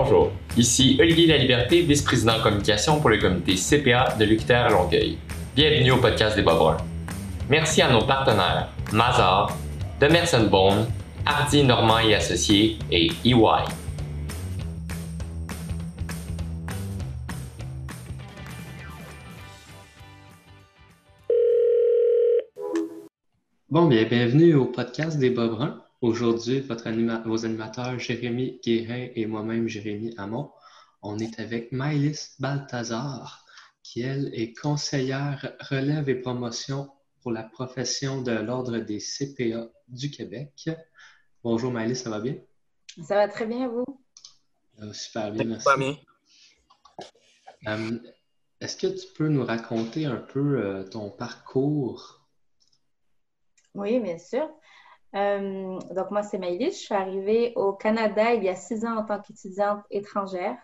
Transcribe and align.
Bonjour, 0.00 0.30
ici 0.56 0.96
Olivier 1.00 1.26
Laliberté, 1.26 1.82
vice-président 1.82 2.40
communication 2.40 3.00
pour 3.00 3.10
le 3.10 3.18
comité 3.18 3.56
CPA 3.56 4.14
de 4.16 4.24
l'UQTR 4.24 4.70
Longueuil. 4.70 5.18
Bienvenue 5.56 5.90
au 5.90 5.96
podcast 5.96 6.36
des 6.36 6.42
Bas 6.42 6.76
Merci 7.50 7.82
à 7.82 7.90
nos 7.90 8.02
partenaires 8.02 8.68
Mazar, 8.92 9.58
Demerson 10.00 10.46
Bone, 10.48 10.86
Hardy 11.26 11.64
Normand 11.64 11.98
et 11.98 12.14
Associés 12.14 12.78
et 12.92 13.10
EY. 13.24 13.34
Bon, 23.68 23.86
bien, 23.86 24.04
bienvenue 24.04 24.54
au 24.54 24.66
podcast 24.66 25.18
des 25.18 25.30
Bas 25.30 25.48
Aujourd'hui, 26.00 26.60
votre 26.60 26.88
vos 27.28 27.44
animateurs 27.44 27.98
Jérémy 27.98 28.60
Guérin 28.64 29.08
et 29.16 29.26
moi-même 29.26 29.66
Jérémy 29.66 30.14
Hamon, 30.16 30.52
on 31.02 31.18
est 31.18 31.40
avec 31.40 31.72
Maëlys 31.72 32.36
Balthazar, 32.38 33.44
qui 33.82 34.02
elle 34.02 34.30
est 34.32 34.52
conseillère 34.52 35.56
relève 35.58 36.08
et 36.08 36.14
promotion 36.14 36.88
pour 37.20 37.32
la 37.32 37.42
profession 37.42 38.22
de 38.22 38.30
l'Ordre 38.30 38.78
des 38.78 39.00
CPA 39.00 39.70
du 39.88 40.12
Québec. 40.12 40.70
Bonjour 41.42 41.72
Maëlys, 41.72 42.00
ça 42.00 42.10
va 42.10 42.20
bien? 42.20 42.36
Ça 43.02 43.16
va 43.16 43.26
très 43.26 43.46
bien, 43.46 43.66
vous? 43.66 43.84
super 44.92 45.32
bien, 45.32 45.46
merci. 45.46 45.68
bien. 45.76 45.96
Euh, 47.66 47.98
est-ce 48.60 48.76
que 48.76 48.86
tu 48.86 49.12
peux 49.16 49.26
nous 49.26 49.44
raconter 49.44 50.06
un 50.06 50.18
peu 50.18 50.64
euh, 50.64 50.84
ton 50.84 51.10
parcours? 51.10 52.24
Oui, 53.74 53.98
bien 53.98 54.18
sûr. 54.18 54.48
Euh, 55.14 55.78
donc, 55.94 56.10
moi, 56.10 56.22
c'est 56.22 56.38
Maïlis. 56.38 56.72
Je 56.72 56.76
suis 56.76 56.94
arrivée 56.94 57.52
au 57.56 57.72
Canada 57.72 58.34
il 58.34 58.44
y 58.44 58.48
a 58.48 58.54
six 58.54 58.84
ans 58.84 58.96
en 58.96 59.04
tant 59.04 59.20
qu'étudiante 59.20 59.82
étrangère. 59.90 60.56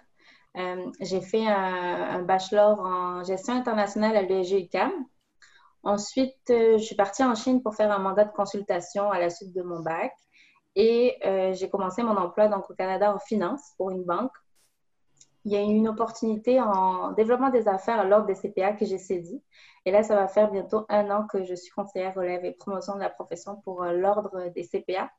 Euh, 0.56 0.90
j'ai 1.00 1.20
fait 1.20 1.46
un, 1.46 2.22
bachelor 2.22 2.78
en 2.80 3.24
gestion 3.24 3.54
internationale 3.54 4.16
à 4.16 4.22
l'UEG 4.22 4.68
Ensuite, 5.82 6.38
euh, 6.50 6.78
je 6.78 6.82
suis 6.82 6.94
partie 6.94 7.24
en 7.24 7.34
Chine 7.34 7.62
pour 7.62 7.74
faire 7.74 7.90
un 7.90 7.98
mandat 7.98 8.24
de 8.24 8.32
consultation 8.32 9.10
à 9.10 9.18
la 9.18 9.30
suite 9.30 9.54
de 9.54 9.62
mon 9.62 9.80
bac. 9.80 10.12
Et 10.76 11.18
j'ai 11.52 11.70
commencé 11.70 12.02
mon 12.02 12.16
emploi 12.16 12.48
donc, 12.48 12.68
au 12.68 12.74
Canada 12.74 13.14
en 13.14 13.20
finance 13.20 13.74
pour 13.76 13.90
une 13.90 14.02
banque. 14.02 14.32
Il 15.44 15.52
y 15.52 15.56
a 15.56 15.60
une 15.60 15.88
opportunité 15.88 16.60
en 16.60 17.12
développement 17.12 17.50
des 17.50 17.68
affaires 17.68 18.00
à 18.00 18.04
l'ordre 18.04 18.26
des 18.26 18.34
CPA 18.34 18.72
que 18.72 18.86
j'ai 18.86 18.98
saisi. 18.98 19.42
Et 19.86 19.90
là, 19.90 20.02
ça 20.02 20.14
va 20.14 20.28
faire 20.28 20.50
bientôt 20.50 20.86
un 20.88 21.10
an 21.10 21.26
que 21.26 21.44
je 21.44 21.54
suis 21.54 21.70
conseillère 21.70 22.14
relève 22.14 22.44
et 22.44 22.52
promotion 22.52 22.94
de 22.94 23.00
la 23.00 23.10
profession 23.10 23.56
pour 23.64 23.82
euh, 23.82 23.92
l'ordre 23.92 24.48
des 24.54 24.66
CPA. 24.66 25.10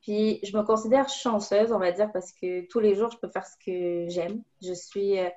Puis, 0.00 0.40
je 0.42 0.56
me 0.56 0.62
considère 0.62 1.08
chanceuse, 1.10 1.72
on 1.72 1.78
va 1.78 1.92
dire, 1.92 2.10
parce 2.12 2.32
que 2.32 2.66
tous 2.68 2.80
les 2.80 2.94
jours, 2.94 3.10
je 3.10 3.18
peux 3.18 3.28
faire 3.28 3.46
ce 3.46 3.56
que 3.64 4.08
j'aime. 4.08 4.42
Je 4.62 4.72
suis, 4.72 5.18
euh, 5.18 5.28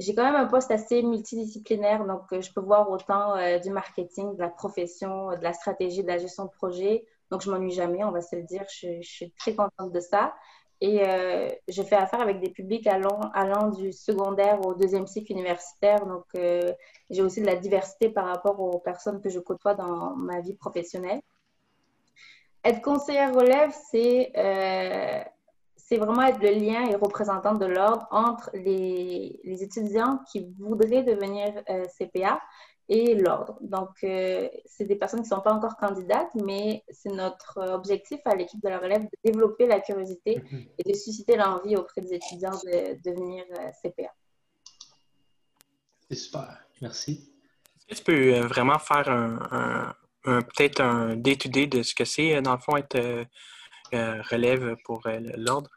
j'ai 0.00 0.14
quand 0.14 0.24
même 0.24 0.34
un 0.34 0.46
poste 0.46 0.72
assez 0.72 1.02
multidisciplinaire, 1.02 2.04
donc 2.04 2.22
euh, 2.32 2.40
je 2.40 2.52
peux 2.52 2.60
voir 2.60 2.90
autant 2.90 3.36
du 3.60 3.70
marketing, 3.70 4.34
de 4.34 4.40
la 4.40 4.48
profession, 4.48 5.28
de 5.36 5.42
la 5.42 5.52
stratégie, 5.52 6.02
de 6.02 6.08
la 6.08 6.18
gestion 6.18 6.46
de 6.46 6.50
projet. 6.50 7.04
Donc, 7.30 7.42
je 7.42 7.50
m'ennuie 7.50 7.70
jamais, 7.70 8.02
on 8.02 8.10
va 8.10 8.22
se 8.22 8.34
le 8.34 8.42
dire. 8.42 8.64
je 8.68 9.00
suis 9.02 9.32
très 9.34 9.54
contente 9.54 9.92
de 9.92 10.00
ça. 10.00 10.34
Et 10.82 11.02
euh, 11.02 11.48
je 11.68 11.82
fais 11.82 11.96
affaire 11.96 12.20
avec 12.20 12.40
des 12.40 12.50
publics 12.50 12.86
allant, 12.86 13.68
du 13.68 13.92
secondaire 13.92 14.64
au 14.66 14.74
deuxième 14.74 15.06
cycle 15.06 15.32
universitaire. 15.32 16.06
Donc, 16.06 16.24
euh, 16.36 16.72
j'ai 17.10 17.22
aussi 17.22 17.40
de 17.42 17.46
la 17.46 17.56
diversité 17.56 18.08
par 18.08 18.26
rapport 18.26 18.58
aux 18.58 18.78
personnes 18.78 19.20
que 19.20 19.28
je 19.28 19.40
côtoie 19.40 19.74
dans 19.74 20.16
ma 20.16 20.40
vie 20.40 20.54
professionnelle. 20.54 21.20
Être 22.64 22.80
conseillère 22.80 23.34
relève, 23.34 23.72
c'est 23.90 24.32
euh, 24.36 25.22
vraiment 25.98 26.22
être 26.22 26.40
le 26.40 26.50
lien 26.50 26.86
et 26.88 26.94
représentante 26.94 27.58
de 27.58 27.66
l'ordre 27.66 28.06
entre 28.10 28.50
les, 28.54 29.40
les, 29.44 29.62
étudiants 29.62 30.20
qui 30.30 30.46
voudraient 30.58 31.02
devenir 31.02 31.62
euh, 31.68 31.84
CPA 31.98 32.40
et 32.90 33.14
l'ordre. 33.14 33.56
Donc, 33.60 33.90
euh, 34.02 34.48
c'est 34.66 34.84
des 34.84 34.96
personnes 34.96 35.20
qui 35.20 35.30
ne 35.30 35.36
sont 35.36 35.40
pas 35.40 35.52
encore 35.52 35.76
candidates, 35.76 36.34
mais 36.34 36.82
c'est 36.90 37.12
notre 37.12 37.60
objectif 37.70 38.18
à 38.24 38.34
l'équipe 38.34 38.60
de 38.60 38.68
la 38.68 38.80
relève 38.80 39.02
de 39.02 39.10
développer 39.24 39.68
la 39.68 39.78
curiosité 39.78 40.42
mhm. 40.50 40.66
et 40.76 40.90
de 40.90 40.96
susciter 40.96 41.36
l'envie 41.36 41.76
auprès 41.76 42.00
des 42.00 42.14
étudiants 42.14 42.50
de, 42.50 43.00
devenir 43.08 43.44
euh, 43.52 43.70
CPA. 43.80 44.12
C'est 46.08 46.16
super. 46.16 46.58
Merci. 46.82 47.32
Est-ce 47.76 47.86
que 47.86 47.94
tu 47.94 48.02
peux 48.02 48.34
euh, 48.34 48.40
vraiment 48.42 48.80
faire 48.80 49.08
un, 49.08 49.94
peut-être 50.24 50.80
un 50.80 51.14
day-to-day 51.14 51.68
de 51.68 51.84
ce 51.84 51.94
que 51.94 52.04
c'est, 52.04 52.42
dans 52.42 52.54
le 52.54 52.58
fond, 52.58 52.76
être 52.76 53.24
relève 53.92 54.76
pour 54.84 55.02
l'ordre? 55.36 55.70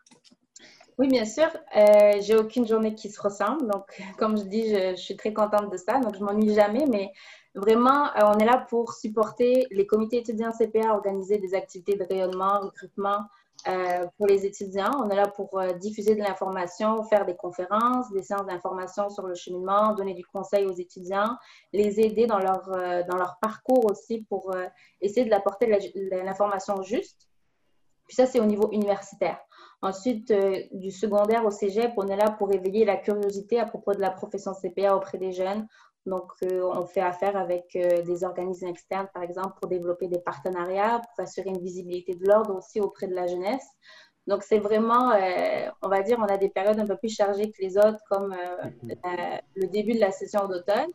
Oui, 1.00 1.08
bien 1.08 1.26
sûr. 1.26 1.48
Euh, 1.76 2.22
j'ai 2.22 2.36
aucune 2.36 2.68
journée 2.68 2.94
qui 2.94 3.10
se 3.10 3.20
ressemble. 3.22 3.68
Donc, 3.68 3.86
comme 4.18 4.38
je 4.38 4.44
dis, 4.44 4.70
je, 4.70 4.96
suis 4.96 5.16
très 5.16 5.34
contente 5.34 5.72
de 5.72 5.78
ça. 5.78 6.00
Donc, 6.00 6.16
je 6.16 6.24
m'ennuie 6.24 6.54
jamais. 6.54 6.86
Mais 6.88 7.12
vraiment, 7.56 8.06
euh, 8.16 8.32
on 8.34 8.38
est 8.38 8.46
là 8.46 8.66
pour 8.70 8.94
supporter 8.94 9.66
les 9.72 9.88
comités 9.88 10.18
étudiants 10.18 10.52
CPA, 10.52 10.94
organiser 10.94 11.40
des 11.40 11.56
activités 11.56 11.96
de 11.96 12.04
rayonnement, 12.04 12.60
recrutement 12.60 13.22
euh, 13.68 14.06
pour 14.18 14.28
les 14.28 14.46
étudiants. 14.46 14.92
On 15.04 15.10
est 15.10 15.16
là 15.16 15.28
pour 15.28 15.60
diffuser 15.80 16.16
de 16.16 16.22
l'information, 16.22 17.02
faire 17.04 17.26
des 17.26 17.36
conférences, 17.36 18.12
des 18.12 18.22
séances 18.22 18.46
d'information 18.46 19.10
sur 19.10 19.26
le 19.26 19.34
cheminement, 19.34 19.94
donner 19.96 20.14
du 20.14 20.26
conseil 20.26 20.66
aux 20.66 20.74
étudiants, 20.74 21.38
les 21.72 22.00
aider 22.02 22.28
dans 22.28 22.40
leur, 22.40 22.68
dans 23.08 23.18
leur 23.18 23.38
parcours 23.42 23.86
aussi 23.86 24.26
pour 24.30 24.52
essayer 25.02 25.26
de 25.26 25.30
l'apporter 25.30 25.68
l'information 26.24 26.84
juste. 26.84 27.30
Puis 28.08 28.16
ça, 28.16 28.26
c'est 28.26 28.40
au 28.40 28.46
niveau 28.46 28.70
universitaire. 28.72 29.40
Ensuite, 29.84 30.32
euh, 30.32 30.62
du 30.72 30.92
secondaire 30.92 31.46
au 31.46 31.52
cégep, 31.52 31.92
on 31.98 32.08
est 32.08 32.16
là 32.16 32.32
pour 32.32 32.54
éveiller 32.54 32.86
la 32.86 32.96
curiosité 32.96 33.60
à 33.60 33.66
propos 33.66 33.94
de 33.94 34.00
la 34.00 34.12
profession 34.12 34.54
CPA 34.54 34.96
auprès 34.96 35.18
des 35.18 35.34
jeunes. 35.34 35.68
Donc, 36.06 36.32
euh, 36.44 36.64
on 36.64 36.86
fait 36.86 37.02
affaire 37.02 37.36
avec 37.36 37.76
euh, 37.76 38.02
des 38.02 38.24
organismes 38.24 38.68
externes, 38.68 39.10
par 39.14 39.24
exemple, 39.24 39.60
pour 39.60 39.70
développer 39.70 40.08
des 40.08 40.20
partenariats, 40.20 41.02
pour 41.02 41.26
assurer 41.26 41.50
une 41.50 41.60
visibilité 41.60 42.16
de 42.16 42.26
l'ordre 42.26 42.56
aussi 42.56 42.80
auprès 42.80 43.08
de 43.08 43.14
la 43.14 43.28
jeunesse. 43.28 43.68
Donc, 44.26 44.44
c'est 44.44 44.60
vraiment, 44.60 45.12
on 45.82 45.90
va 45.90 46.02
dire, 46.02 46.18
on 46.18 46.34
a 46.34 46.38
des 46.38 46.48
périodes 46.48 46.80
un 46.80 46.88
peu 46.88 46.96
plus 46.96 47.14
chargées 47.14 47.52
que 47.52 47.62
les 47.62 47.78
autres, 47.78 48.00
comme 48.10 48.34
le 49.54 49.68
début 49.68 49.96
de 49.96 50.00
la 50.00 50.12
session 50.12 50.48
d'automne. 50.48 50.92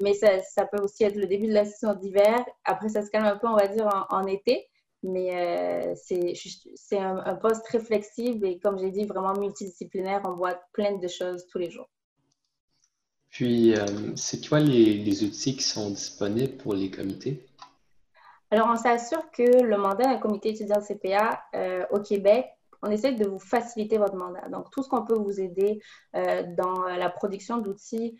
Mais 0.00 0.14
ça, 0.14 0.40
ça, 0.40 0.64
peut 0.64 0.82
aussi 0.82 1.04
être 1.04 1.16
le 1.16 1.26
début 1.26 1.46
de 1.46 1.52
la 1.52 1.66
session 1.66 1.92
d'hiver. 1.92 2.42
Après, 2.64 2.88
ça 2.88 3.02
se 3.02 3.10
calme 3.10 3.26
un 3.26 3.36
peu, 3.36 3.48
on 3.48 3.56
va 3.56 3.66
dire, 3.66 4.06
en 4.08 4.26
été. 4.26 4.66
Mais 5.04 5.36
euh, 5.36 5.94
c'est 5.94 6.98
un, 6.98 7.34
poste 7.34 7.64
très 7.66 7.78
flexible 7.78 8.46
et 8.46 8.58
comme 8.58 8.78
j'ai 8.78 8.90
dit, 8.90 9.04
vraiment 9.04 9.34
multidisciplinaire. 9.34 10.22
On 10.24 10.32
voit 10.32 10.58
plein 10.72 10.96
de 10.96 11.08
choses 11.08 11.46
tous 11.46 11.58
les 11.58 11.70
jours. 11.70 11.88
Puis, 13.28 13.76
euh, 13.76 13.84
c'est 14.16 14.48
quoi 14.48 14.60
les, 14.60 14.94
les, 14.94 15.24
outils 15.24 15.56
qui 15.56 15.62
sont 15.62 15.90
disponibles 15.90 16.56
pour 16.56 16.72
les 16.72 16.90
comités? 16.90 17.44
Alors, 18.50 18.68
on 18.70 18.76
s'assure 18.76 19.30
que 19.30 19.62
le 19.62 19.76
mandat 19.76 20.04
d'un 20.04 20.18
comité 20.18 20.50
étudiant 20.50 20.80
CPA 20.80 21.42
euh, 21.54 21.84
au 21.90 22.00
Québec, 22.00 22.46
on 22.82 22.90
essaie 22.90 23.12
de 23.12 23.26
vous 23.26 23.38
faciliter 23.38 23.98
votre 23.98 24.16
mandat. 24.16 24.48
Donc, 24.48 24.70
tout 24.70 24.82
ce 24.82 24.88
qu'on 24.88 25.04
peut 25.04 25.18
vous 25.18 25.40
aider 25.40 25.80
dans 26.12 26.84
la 26.84 27.08
production 27.08 27.56
d'outils 27.56 28.18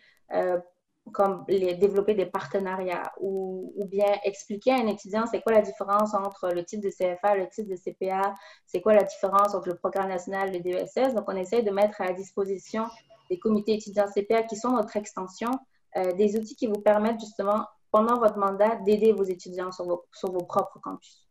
comme 1.11 1.45
les, 1.47 1.75
développer 1.75 2.15
des 2.15 2.25
partenariats 2.25 3.13
ou, 3.19 3.73
ou, 3.75 3.85
bien 3.85 4.11
expliquer 4.23 4.71
à 4.71 4.75
un 4.77 4.87
étudiant 4.87 5.25
c'est 5.27 5.41
quoi 5.41 5.53
la 5.53 5.61
différence 5.61 6.13
entre 6.13 6.49
le 6.53 6.63
titre 6.65 6.83
de 6.83 6.89
CFA, 6.89 7.35
le 7.35 7.47
titre 7.49 7.69
de 7.69 7.75
CPA, 7.75 8.35
c'est 8.65 8.81
quoi 8.81 8.93
la 8.93 9.03
différence 9.03 9.53
entre 9.53 9.69
le 9.69 9.75
programme 9.75 10.09
national 10.09 10.55
et 10.55 10.59
le 10.59 10.63
DESS. 10.63 11.13
Donc, 11.13 11.25
on 11.27 11.35
essaie 11.35 11.61
de 11.61 11.71
mettre 11.71 12.01
à 12.01 12.11
disposition 12.13 12.85
des 13.29 13.39
comités 13.39 13.73
étudiants 13.73 14.05
CPA 14.07 14.43
qui 14.43 14.55
sont 14.55 14.71
notre 14.71 14.95
extension, 14.97 15.51
euh, 15.97 16.13
des 16.13 16.37
outils 16.37 16.55
qui 16.55 16.67
vous 16.67 16.81
permettent 16.81 17.19
justement, 17.19 17.65
pendant 17.91 18.19
votre 18.19 18.37
mandat, 18.37 18.75
d'aider 18.77 19.11
vos 19.11 19.23
étudiants 19.23 19.71
sur 19.71 19.85
vos, 19.85 20.05
sur 20.13 20.31
vos 20.31 20.43
propres 20.43 20.79
campus. 20.79 21.24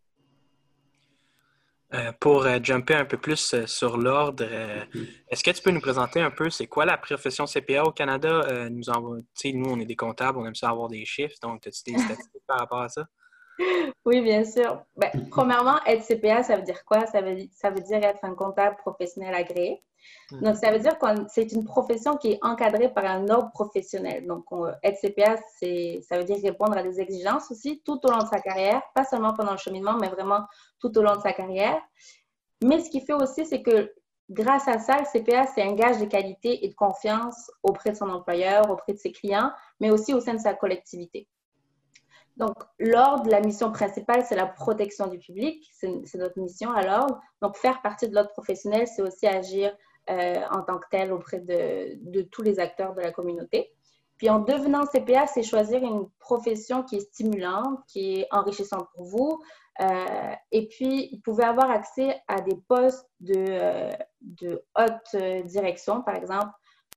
Euh, 1.95 2.11
pour 2.19 2.45
euh, 2.45 2.59
jumper 2.61 2.95
un 2.95 3.05
peu 3.05 3.17
plus 3.17 3.55
euh, 3.55 3.67
sur 3.67 3.97
l'ordre, 3.97 4.45
est-ce 5.29 5.45
que 5.45 5.51
tu 5.53 5.63
peux 5.63 5.71
nous 5.71 5.81
présenter 5.81 6.21
un 6.21 6.31
peu 6.31 6.51
c'est 6.51 6.67
quoi 6.67 6.85
la 6.85 6.99
profession 6.99 7.45
CPA 7.47 7.85
au 7.85 7.93
Canada? 7.93 8.69
nous, 8.69 8.83
nous, 8.83 9.71
on 9.71 9.79
est 9.79 9.85
des 9.85 9.95
comptables, 9.95 10.39
on 10.39 10.47
aime 10.47 10.57
ça 10.57 10.71
avoir 10.71 10.89
des 10.89 11.05
chiffres, 11.05 11.37
donc 11.41 11.65
as-tu 11.67 11.93
des 11.93 11.99
statistiques 11.99 12.43
par 12.49 12.59
rapport 12.59 12.81
à 12.81 12.89
ça? 12.89 13.07
Oui, 14.05 14.21
bien 14.21 14.45
sûr. 14.45 14.83
Ben, 14.97 15.11
premièrement, 15.31 15.79
être 15.87 16.05
CPA, 16.05 16.43
ça 16.43 16.57
veut 16.57 16.63
dire 16.63 16.85
quoi? 16.85 17.07
Ça 17.07 17.21
veut, 17.21 17.37
ça 17.53 17.71
veut 17.71 17.81
dire 17.81 18.03
être 18.05 18.25
un 18.25 18.35
comptable 18.35 18.77
professionnel 18.77 19.35
agréé. 19.35 19.83
Hmm. 20.31 20.41
Donc, 20.43 20.57
ça 20.57 20.71
veut 20.71 20.79
dire 20.79 20.99
que 20.99 21.07
c'est 21.29 21.53
une 21.53 21.65
profession 21.65 22.17
qui 22.17 22.33
est 22.33 22.39
encadrée 22.43 22.93
par 22.93 23.05
un 23.05 23.29
ordre 23.29 23.51
professionnel. 23.53 24.27
Donc, 24.27 24.45
être 24.83 25.01
CPA, 25.01 25.37
ça 25.37 26.19
veut 26.19 26.25
dire 26.25 26.37
répondre 26.43 26.77
à 26.77 26.83
des 26.83 27.01
exigences 27.01 27.51
aussi 27.51 27.83
tout 27.85 28.01
au 28.05 28.11
long 28.11 28.19
de 28.19 28.29
sa 28.29 28.41
carrière, 28.41 28.83
pas 28.95 29.05
seulement 29.05 29.33
pendant 29.35 29.53
le 29.53 29.59
cheminement, 29.59 29.97
mais 30.01 30.09
vraiment 30.09 30.45
tout 30.81 30.97
au 30.99 31.03
long 31.03 31.17
de 31.17 31.23
sa 31.23 31.33
carrière. 31.33 31.81
Mais 32.63 32.81
ce 32.81 32.91
qui 32.91 33.01
fait 33.01 33.15
aussi, 33.15 33.47
c'est 33.47 33.63
que 33.63 33.93
grâce 34.31 34.69
à 34.69 34.79
ça, 34.79 34.99
le 34.99 35.05
CPA, 35.05 35.47
c'est 35.47 35.63
un 35.63 35.75
gage 35.75 35.99
de 35.99 36.07
qualité 36.07 36.65
et 36.65 36.69
de 36.69 36.75
confiance 36.75 37.51
auprès 37.63 37.91
de 37.91 37.97
son 37.97 38.09
employeur, 38.09 38.71
auprès 38.71 38.93
de 38.93 38.99
ses 38.99 39.13
clients, 39.13 39.53
mais 39.81 39.91
aussi 39.91 40.15
au 40.15 40.21
sein 40.21 40.35
de 40.35 40.41
sa 40.41 40.55
collectivité. 40.55 41.29
Donc, 42.37 42.57
l'ordre, 42.79 43.31
la 43.31 43.41
mission 43.41 43.71
principale, 43.71 44.25
c'est 44.25 44.35
la 44.35 44.47
protection 44.47 45.07
du 45.07 45.19
public. 45.19 45.65
C'est 45.73 46.15
notre 46.17 46.39
mission 46.39 46.73
à 46.73 46.83
l'ordre. 46.83 47.21
Donc, 47.41 47.57
faire 47.57 47.81
partie 47.81 48.09
de 48.09 48.15
l'ordre 48.15 48.33
professionnel, 48.33 48.87
c'est 48.89 49.03
aussi 49.03 49.27
agir 49.27 49.77
en 50.09 50.63
tant 50.63 50.79
que 50.79 50.87
tel 50.91 51.13
auprès 51.13 51.41
de, 51.41 51.97
de, 52.11 52.23
tous 52.23 52.43
les 52.43 52.59
acteurs 52.59 52.95
de 52.95 53.01
la 53.01 53.11
communauté. 53.11 53.71
Puis 54.19 54.29
en 54.29 54.39
devenant 54.39 54.85
CPA, 54.85 55.27
c'est 55.27 55.43
choisir 55.43 55.83
une 55.83 56.09
profession 56.19 56.83
qui 56.83 56.97
est 56.97 57.01
stimulante, 57.01 57.81
qui 57.89 58.21
est 58.21 58.29
enrichissante 58.31 58.87
pour 58.95 59.05
vous. 59.05 59.43
et 60.53 60.69
puis, 60.69 61.11
vous 61.13 61.21
pouvez 61.21 61.45
avoir 61.45 61.71
accès 61.71 62.21
à 62.29 62.41
des 62.41 62.57
postes 62.69 63.09
de, 63.21 63.91
de 64.21 64.63
haute 64.77 65.47
direction, 65.47 66.03
par 66.03 66.17
exemple. 66.17 66.51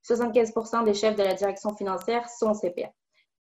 75% 0.06 0.84
des 0.84 0.94
chefs 0.94 1.16
de 1.16 1.22
la 1.22 1.34
direction 1.34 1.74
financière 1.76 2.28
sont 2.28 2.54
CPA. 2.54 2.90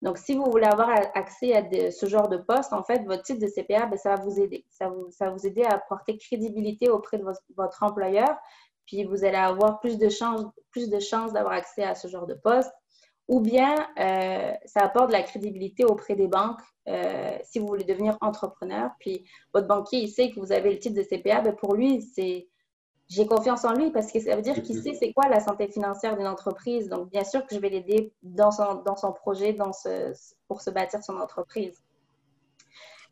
Donc, 0.03 0.17
si 0.17 0.35
vous 0.35 0.45
voulez 0.45 0.67
avoir 0.67 0.89
accès 1.15 1.53
à 1.53 1.91
ce 1.91 2.05
genre 2.05 2.29
de 2.29 2.38
poste, 2.38 2.71
en 2.71 2.83
fait, 2.83 3.03
votre 3.05 3.23
titre 3.23 3.39
de 3.39 3.47
CPA, 3.47 3.88
ben, 3.88 3.97
ça 3.97 4.15
va 4.15 4.21
vous 4.23 4.39
aider. 4.39 4.65
Ça, 4.69 4.89
va 5.19 5.29
vous 5.31 5.47
aider 5.47 5.63
à 5.63 5.73
apporter 5.73 6.17
crédibilité 6.17 6.89
auprès 6.89 7.17
de 7.17 7.23
votre, 7.55 7.83
employeur. 7.83 8.35
Puis, 8.85 9.03
vous 9.05 9.25
allez 9.25 9.38
avoir 9.38 9.79
plus 9.79 9.97
de 9.97 10.09
chances 10.09 10.45
plus 10.69 10.89
de 10.89 10.99
chances 10.99 11.33
d'avoir 11.33 11.53
accès 11.53 11.83
à 11.83 11.95
ce 11.95 12.07
genre 12.07 12.27
de 12.27 12.35
poste. 12.35 12.71
Ou 13.27 13.41
bien, 13.41 13.75
euh, 13.99 14.53
ça 14.65 14.81
apporte 14.81 15.07
de 15.07 15.13
la 15.13 15.23
crédibilité 15.23 15.83
auprès 15.83 16.15
des 16.15 16.27
banques 16.27 16.61
euh, 16.88 17.38
si 17.44 17.59
vous 17.59 17.67
voulez 17.67 17.83
devenir 17.83 18.17
entrepreneur. 18.21 18.91
Puis, 18.99 19.25
votre 19.53 19.67
banquier, 19.67 19.99
il 19.99 20.09
sait 20.09 20.29
que 20.29 20.39
vous 20.39 20.51
avez 20.51 20.71
le 20.71 20.79
titre 20.79 20.95
de 20.95 21.03
CPA. 21.03 21.41
Ben, 21.41 21.55
pour 21.55 21.73
lui, 21.73 22.01
c'est 22.01 22.47
j'ai 23.09 23.25
confiance 23.25 23.63
en 23.63 23.74
lui 23.74 23.92
parce 23.92 24.12
que 24.12 24.19
ça 24.19 24.36
veut 24.36 24.42
dire 24.42 24.62
qu'il 24.62 24.81
sait 24.81 24.94
c'est 24.94 25.13
quoi 25.13 25.30
la 25.30 25.39
santé 25.39 25.68
financière 25.68 26.18
d'une 26.18 26.27
entreprise. 26.27 26.89
Donc, 26.89 27.09
bien 27.09 27.24
sûr 27.24 27.45
que 27.45 27.56
je 27.56 27.59
vais 27.59 27.69
l'aider 27.69 28.13
dans 28.21 28.51
son, 28.51 28.81
dans 28.86 28.98
son 28.98 29.13
projet 29.13 29.54
dans 29.54 29.71
ce, 29.71 30.13
pour 30.48 30.62
se 30.62 30.69
bâtir 30.69 31.01
son 31.04 31.18
entreprise. 31.18 31.81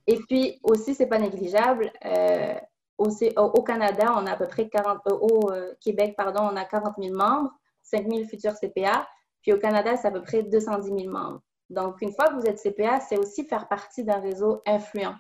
Et 0.08 0.18
puis 0.28 0.60
aussi, 0.64 0.94
c'est 0.94 1.08
pas 1.08 1.18
négligeable. 1.18 1.92
Euh, 2.06 2.56
au, 2.98 3.10
au, 3.38 3.64
Canada, 3.64 4.14
on 4.18 4.26
a 4.26 4.34
à 4.34 4.38
peu 4.38 4.48
près 4.48 4.68
40, 4.70 5.00
euh, 5.08 5.14
au 5.14 5.52
euh, 5.52 5.74
Québec, 5.80 6.16
pardon, 6.18 6.42
on 6.52 6.56
a 6.56 6.66
40 6.66 6.96
000 7.02 7.16
membres, 7.16 7.52
5 7.84 8.08
000 8.10 8.26
futurs 8.26 8.54
CPA. 8.54 9.08
Puis 9.42 9.54
au 9.54 9.58
Canada, 9.58 9.96
c'est 9.96 10.08
à 10.08 10.12
peu 10.12 10.22
près 10.22 10.44
210 10.44 10.88
000 10.88 11.12
membres. 11.12 11.42
Donc, 11.70 12.02
une 12.02 12.12
fois 12.12 12.28
que 12.28 12.36
vous 12.36 12.46
êtes 12.46 12.60
CPA, 12.60 13.00
c'est 13.00 13.18
aussi 13.18 13.46
faire 13.46 13.68
partie 13.68 14.04
d'un 14.04 14.20
réseau 14.20 14.62
influent 14.68 15.16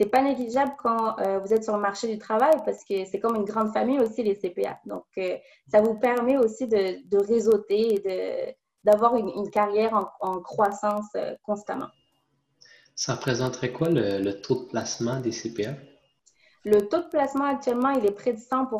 c'est 0.00 0.08
pas 0.08 0.22
négligeable 0.22 0.72
quand 0.78 1.18
euh, 1.18 1.40
vous 1.40 1.52
êtes 1.52 1.62
sur 1.62 1.76
le 1.76 1.82
marché 1.82 2.08
du 2.08 2.16
travail 2.16 2.54
parce 2.64 2.84
que 2.84 3.04
c'est 3.04 3.20
comme 3.20 3.36
une 3.36 3.44
grande 3.44 3.70
famille 3.70 4.00
aussi, 4.00 4.22
les 4.22 4.34
CPA. 4.34 4.80
Donc, 4.86 5.04
euh, 5.18 5.36
ça 5.70 5.82
vous 5.82 5.98
permet 5.98 6.38
aussi 6.38 6.66
de, 6.66 7.06
de 7.06 7.18
réseauter 7.22 7.96
et 7.96 8.56
d'avoir 8.82 9.16
une, 9.16 9.50
carrière 9.50 10.10
en, 10.20 10.40
croissance 10.40 11.10
euh, 11.16 11.34
constamment. 11.42 11.88
Ça 12.94 13.16
représenterait 13.16 13.72
quoi 13.72 13.90
le, 13.90 14.40
taux 14.40 14.62
de 14.62 14.68
placement 14.68 15.20
des 15.20 15.32
CPA? 15.32 15.74
Le 16.64 16.88
taux 16.88 17.02
de 17.02 17.08
placement 17.08 17.44
actuellement, 17.44 17.90
il 17.90 18.06
est 18.06 18.12
près 18.12 18.32
de 18.32 18.38
100 18.38 18.70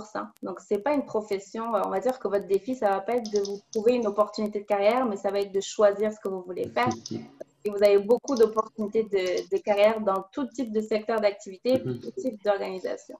Donc, 0.42 0.60
ce 0.60 0.72
n'est 0.72 0.80
pas 0.80 0.94
une 0.94 1.04
profession. 1.04 1.64
On 1.84 1.90
va 1.90 2.00
dire 2.00 2.18
que 2.18 2.28
votre 2.28 2.46
défi, 2.46 2.76
ça 2.76 2.88
ne 2.88 2.94
va 2.94 3.00
pas 3.02 3.16
être 3.16 3.30
de 3.30 3.40
vous 3.40 3.60
trouver 3.70 3.92
une 3.92 4.06
opportunité 4.06 4.60
de 4.60 4.66
carrière, 4.66 5.04
mais 5.04 5.16
ça 5.16 5.30
va 5.30 5.40
être 5.40 5.52
de 5.52 5.60
choisir 5.60 6.12
ce 6.14 6.18
que 6.18 6.28
vous 6.28 6.42
voulez 6.42 6.66
faire. 6.68 6.88
et 7.64 7.70
vous 7.70 7.82
avez 7.82 7.98
beaucoup 7.98 8.34
d'opportunités 8.34 9.04
de, 9.04 9.58
carrière 9.58 10.00
dans 10.00 10.24
tout 10.32 10.46
type 10.46 10.72
de 10.72 10.80
secteur 10.80 11.20
d'activité, 11.20 11.78
mm 11.78 12.00
tout 12.00 12.10
type 12.12 12.42
d'organisation. 12.44 13.18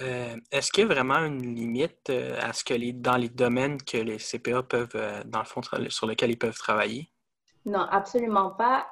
Euh, 0.00 0.36
est-ce 0.52 0.70
qu'il 0.70 0.86
y 0.86 0.90
a 0.90 0.94
vraiment 0.94 1.24
une 1.24 1.54
limite 1.54 2.10
euh, 2.10 2.38
à 2.40 2.52
ce 2.52 2.62
que 2.62 2.74
les, 2.74 2.92
dans 2.92 3.16
les 3.16 3.30
domaines 3.30 3.82
que 3.82 3.96
les 3.96 4.18
CPA 4.18 4.62
peuvent, 4.62 4.88
euh, 4.94 5.22
dans 5.24 5.40
le 5.40 5.44
fond, 5.44 5.60
sur 5.88 6.06
lesquels 6.06 6.30
ils 6.30 6.38
peuvent 6.38 6.58
travailler? 6.58 7.10
Non, 7.64 7.80
absolument 7.80 8.50
pas 8.50 8.88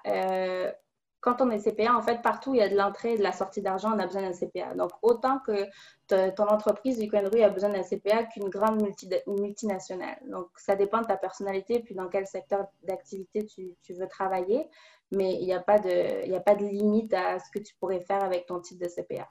quand 1.20 1.40
on 1.40 1.50
est 1.50 1.58
CPA, 1.58 1.94
en 1.94 2.02
fait, 2.02 2.22
partout 2.22 2.50
où 2.50 2.54
il 2.54 2.58
y 2.58 2.62
a 2.62 2.68
de 2.68 2.76
l'entrée 2.76 3.14
et 3.14 3.18
de 3.18 3.22
la 3.22 3.32
sortie 3.32 3.62
d'argent, 3.62 3.92
on 3.94 3.98
a 3.98 4.06
besoin 4.06 4.22
d'un 4.22 4.32
CPA. 4.32 4.74
Donc, 4.74 4.90
autant 5.02 5.38
que 5.38 5.66
ton 6.08 6.46
entreprise 6.46 6.98
du 6.98 7.10
coin 7.10 7.24
a 7.24 7.48
besoin 7.48 7.70
d'un 7.70 7.82
CPA 7.82 8.24
qu'une 8.24 8.48
grande 8.48 8.86
multinationale. 9.26 10.18
Donc, 10.28 10.48
ça 10.56 10.76
dépend 10.76 11.00
de 11.00 11.06
ta 11.06 11.16
personnalité 11.16 11.80
puis 11.80 11.94
dans 11.94 12.08
quel 12.08 12.26
secteur 12.26 12.66
d'activité 12.84 13.44
tu, 13.44 13.94
veux 13.94 14.08
travailler. 14.08 14.68
Mais 15.12 15.34
il 15.34 15.46
n'y 15.46 15.54
a, 15.54 15.60
pas 15.60 15.78
de, 15.78 16.32
a 16.32 16.40
pas 16.40 16.54
de 16.54 16.64
limite 16.64 17.14
à 17.14 17.38
ce 17.38 17.50
que 17.52 17.58
tu 17.58 17.74
pourrais 17.76 18.00
faire 18.00 18.22
avec 18.22 18.46
ton 18.46 18.60
titre 18.60 18.84
de 18.84 18.88
CPA. 18.88 19.28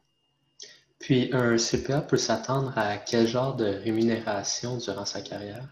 Puis, 1.00 1.30
un 1.34 1.58
CPA 1.58 2.02
peut 2.02 2.18
s'attendre 2.18 2.74
à 2.78 2.98
quel 2.98 3.28
genre 3.28 3.56
de 3.56 3.66
rémunération 3.66 4.78
durant 4.78 5.06
sa 5.06 5.22
carrière? 5.22 5.68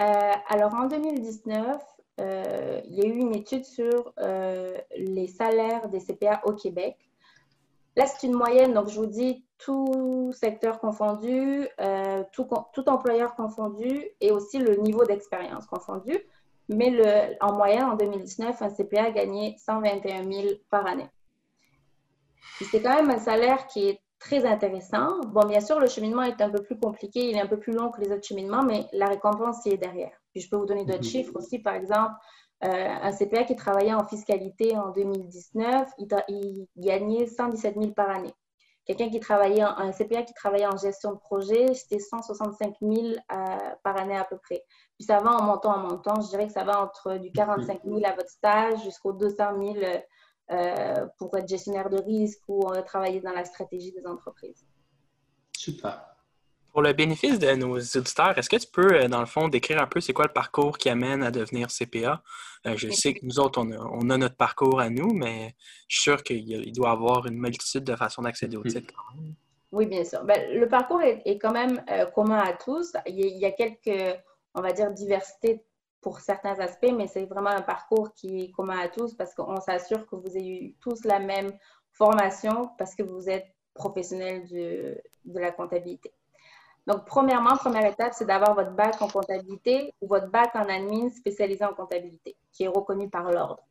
Euh, 0.00 0.32
alors, 0.48 0.74
en 0.74 0.86
2019, 0.86 1.80
euh, 2.20 2.80
il 2.86 2.94
y 2.94 3.02
a 3.02 3.06
eu 3.06 3.18
une 3.18 3.34
étude 3.34 3.64
sur 3.64 4.12
euh, 4.18 4.76
les 4.96 5.26
salaires 5.26 5.88
des 5.88 6.00
CPA 6.00 6.42
au 6.44 6.52
Québec. 6.52 6.96
Là, 7.96 8.06
c'est 8.06 8.26
une 8.26 8.34
moyenne, 8.34 8.72
donc 8.72 8.88
je 8.88 8.98
vous 8.98 9.06
dis 9.06 9.44
tout 9.58 10.30
secteur 10.32 10.80
confondu, 10.80 11.66
euh, 11.80 12.22
tout, 12.32 12.48
employeur 12.88 13.34
confondu 13.34 14.04
et 14.20 14.30
aussi 14.30 14.58
le 14.58 14.76
niveau 14.76 15.04
d'expérience 15.04 15.66
confondu. 15.66 16.18
Mais 16.68 17.36
en 17.40 17.54
moyenne, 17.54 17.82
en 17.82 17.96
2019, 17.96 18.62
un 18.62 18.70
CPA 18.70 19.04
a 19.06 19.10
gagné 19.10 19.56
121 19.58 20.30
000 20.30 20.48
par 20.70 20.86
année. 20.86 21.08
C'est 22.70 22.80
quand 22.80 22.94
même 22.94 23.10
un 23.10 23.18
salaire 23.18 23.66
qui 23.66 23.88
est 23.88 24.00
très 24.20 24.44
intéressant. 24.44 25.20
Bon, 25.26 25.46
bien 25.46 25.60
sûr, 25.60 25.80
le 25.80 25.88
cheminement 25.88 26.22
est 26.22 26.40
un 26.40 26.50
peu 26.50 26.62
plus 26.62 26.78
compliqué, 26.78 27.30
il 27.30 27.36
est 27.36 27.40
un 27.40 27.48
peu 27.48 27.58
plus 27.58 27.72
long 27.72 27.90
que 27.90 28.00
les 28.00 28.12
autres 28.12 28.26
cheminements, 28.26 28.62
mais 28.62 28.86
la 28.92 29.06
récompense 29.06 29.64
y 29.66 29.70
est 29.70 29.78
derrière. 29.78 30.19
Puis 30.32 30.42
je 30.42 30.50
peux 30.50 30.56
vous 30.56 30.66
donner 30.66 30.84
d'autres 30.84 30.98
mhm. 30.98 31.04
chiffres 31.04 31.32
aussi. 31.36 31.58
Par 31.58 31.74
exemple, 31.74 32.14
euh, 32.62 32.68
un 32.68 33.12
CPA 33.12 33.44
qui 33.44 33.56
travaillait 33.56 33.94
en 33.94 34.06
fiscalité 34.06 34.76
en 34.76 34.90
2019, 34.90 35.88
il, 36.28 36.66
gagnait 36.76 37.26
117 37.26 37.74
000 37.74 37.92
par 37.92 38.10
année. 38.10 38.32
Quelqu'un 38.84 39.08
qui 39.08 39.20
travaillait, 39.20 39.62
un 39.62 39.92
CPA 39.92 40.22
qui 40.22 40.34
travaillait 40.34 40.66
en 40.66 40.76
gestion 40.76 41.12
de 41.12 41.18
projet, 41.18 41.74
c'était 41.74 42.00
165 42.00 42.74
000 42.82 42.92
euh, 42.92 43.14
par 43.82 43.96
année 43.98 44.16
à 44.16 44.24
peu 44.24 44.36
près. 44.36 44.64
Puis 44.98 45.06
ça 45.06 45.18
va 45.20 45.36
en 45.36 45.42
montant 45.42 45.74
en 45.74 45.78
montant. 45.78 46.20
Je 46.20 46.28
dirais 46.28 46.46
que 46.48 46.52
ça 46.52 46.64
va 46.64 46.82
entre 46.82 47.16
du 47.18 47.30
45 47.30 47.82
000 47.84 48.00
à 48.04 48.14
votre 48.14 48.28
stage 48.28 48.82
jusqu'au 48.82 49.12
200 49.12 49.44
000 49.58 49.74
euh, 50.50 51.06
pour 51.18 51.36
être 51.36 51.48
gestionnaire 51.48 51.88
de 51.88 51.98
risque 51.98 52.42
ou 52.48 52.68
travailler 52.84 53.20
dans 53.20 53.32
la 53.32 53.44
stratégie 53.44 53.92
des 53.92 54.06
entreprises. 54.06 54.66
Super. 55.56 56.09
Pour 56.72 56.82
le 56.82 56.92
bénéfice 56.92 57.38
de 57.38 57.52
nos 57.54 57.78
auditeurs, 57.78 58.38
est-ce 58.38 58.48
que 58.48 58.56
tu 58.56 58.68
peux, 58.68 58.94
euh, 58.94 59.08
dans 59.08 59.20
le 59.20 59.26
fond, 59.26 59.48
décrire 59.48 59.82
un 59.82 59.86
peu 59.86 60.00
c'est 60.00 60.12
quoi 60.12 60.26
le 60.26 60.32
parcours 60.32 60.78
qui 60.78 60.88
amène 60.88 61.22
à 61.22 61.32
devenir 61.32 61.68
CPA? 61.68 62.22
Euh, 62.66 62.76
je 62.76 62.90
sais 62.90 63.14
que 63.14 63.24
nous 63.24 63.40
autres, 63.40 63.60
on 63.60 64.10
a, 64.10 64.16
notre 64.16 64.36
parcours 64.36 64.80
à 64.80 64.88
nous, 64.88 65.12
mais 65.12 65.56
je 65.88 65.96
suis 65.96 66.02
sûr 66.02 66.22
qu'il 66.22 66.72
doit 66.72 66.90
y 66.90 66.92
avoir 66.92 67.26
une 67.26 67.38
multitude 67.38 67.82
de 67.84 67.96
façons 67.96 68.22
d'accéder 68.22 68.56
au 68.56 68.62
titre. 68.62 68.94
Oui, 69.72 69.86
bien 69.86 70.04
sûr. 70.04 70.22
Ben, 70.24 70.58
le 70.58 70.68
parcours 70.68 71.02
est, 71.02 71.38
quand 71.38 71.52
même 71.52 71.82
euh, 71.90 72.06
commun 72.06 72.38
à 72.38 72.52
tous. 72.52 72.92
Il 73.06 73.18
y, 73.18 73.44
a, 73.44 73.50
quelques, 73.50 74.18
on 74.54 74.60
va 74.60 74.72
dire, 74.72 74.92
diversités 74.92 75.64
pour 76.00 76.20
certains 76.20 76.58
aspects, 76.60 76.92
mais 76.96 77.08
c'est 77.08 77.24
vraiment 77.24 77.50
un 77.50 77.62
parcours 77.62 78.14
qui 78.14 78.44
est 78.44 78.50
commun 78.52 78.78
à 78.78 78.88
tous 78.88 79.14
parce 79.14 79.34
qu'on 79.34 79.60
s'assure 79.60 80.06
que 80.06 80.16
vous 80.16 80.36
ayez 80.36 80.64
eu 80.64 80.74
tous 80.80 81.04
la 81.04 81.18
même 81.18 81.52
formation 81.92 82.70
parce 82.78 82.94
que 82.94 83.02
vous 83.02 83.28
êtes 83.28 83.46
professionnel 83.74 84.46
de 84.48 85.38
la 85.38 85.50
comptabilité. 85.50 86.12
Donc, 86.90 87.04
premièrement, 87.04 87.56
première 87.56 87.86
étape, 87.86 88.14
c'est 88.14 88.24
d'avoir 88.24 88.52
votre 88.52 88.72
bac 88.72 89.00
en 89.00 89.06
comptabilité 89.06 89.94
ou 90.00 90.08
votre 90.08 90.26
bac 90.26 90.50
en 90.56 90.68
admin 90.68 91.08
spécialisé 91.10 91.64
en 91.64 91.72
comptabilité, 91.72 92.36
qui 92.50 92.64
est 92.64 92.68
reconnu 92.68 93.08
par 93.08 93.30
l'ordre. 93.30 93.62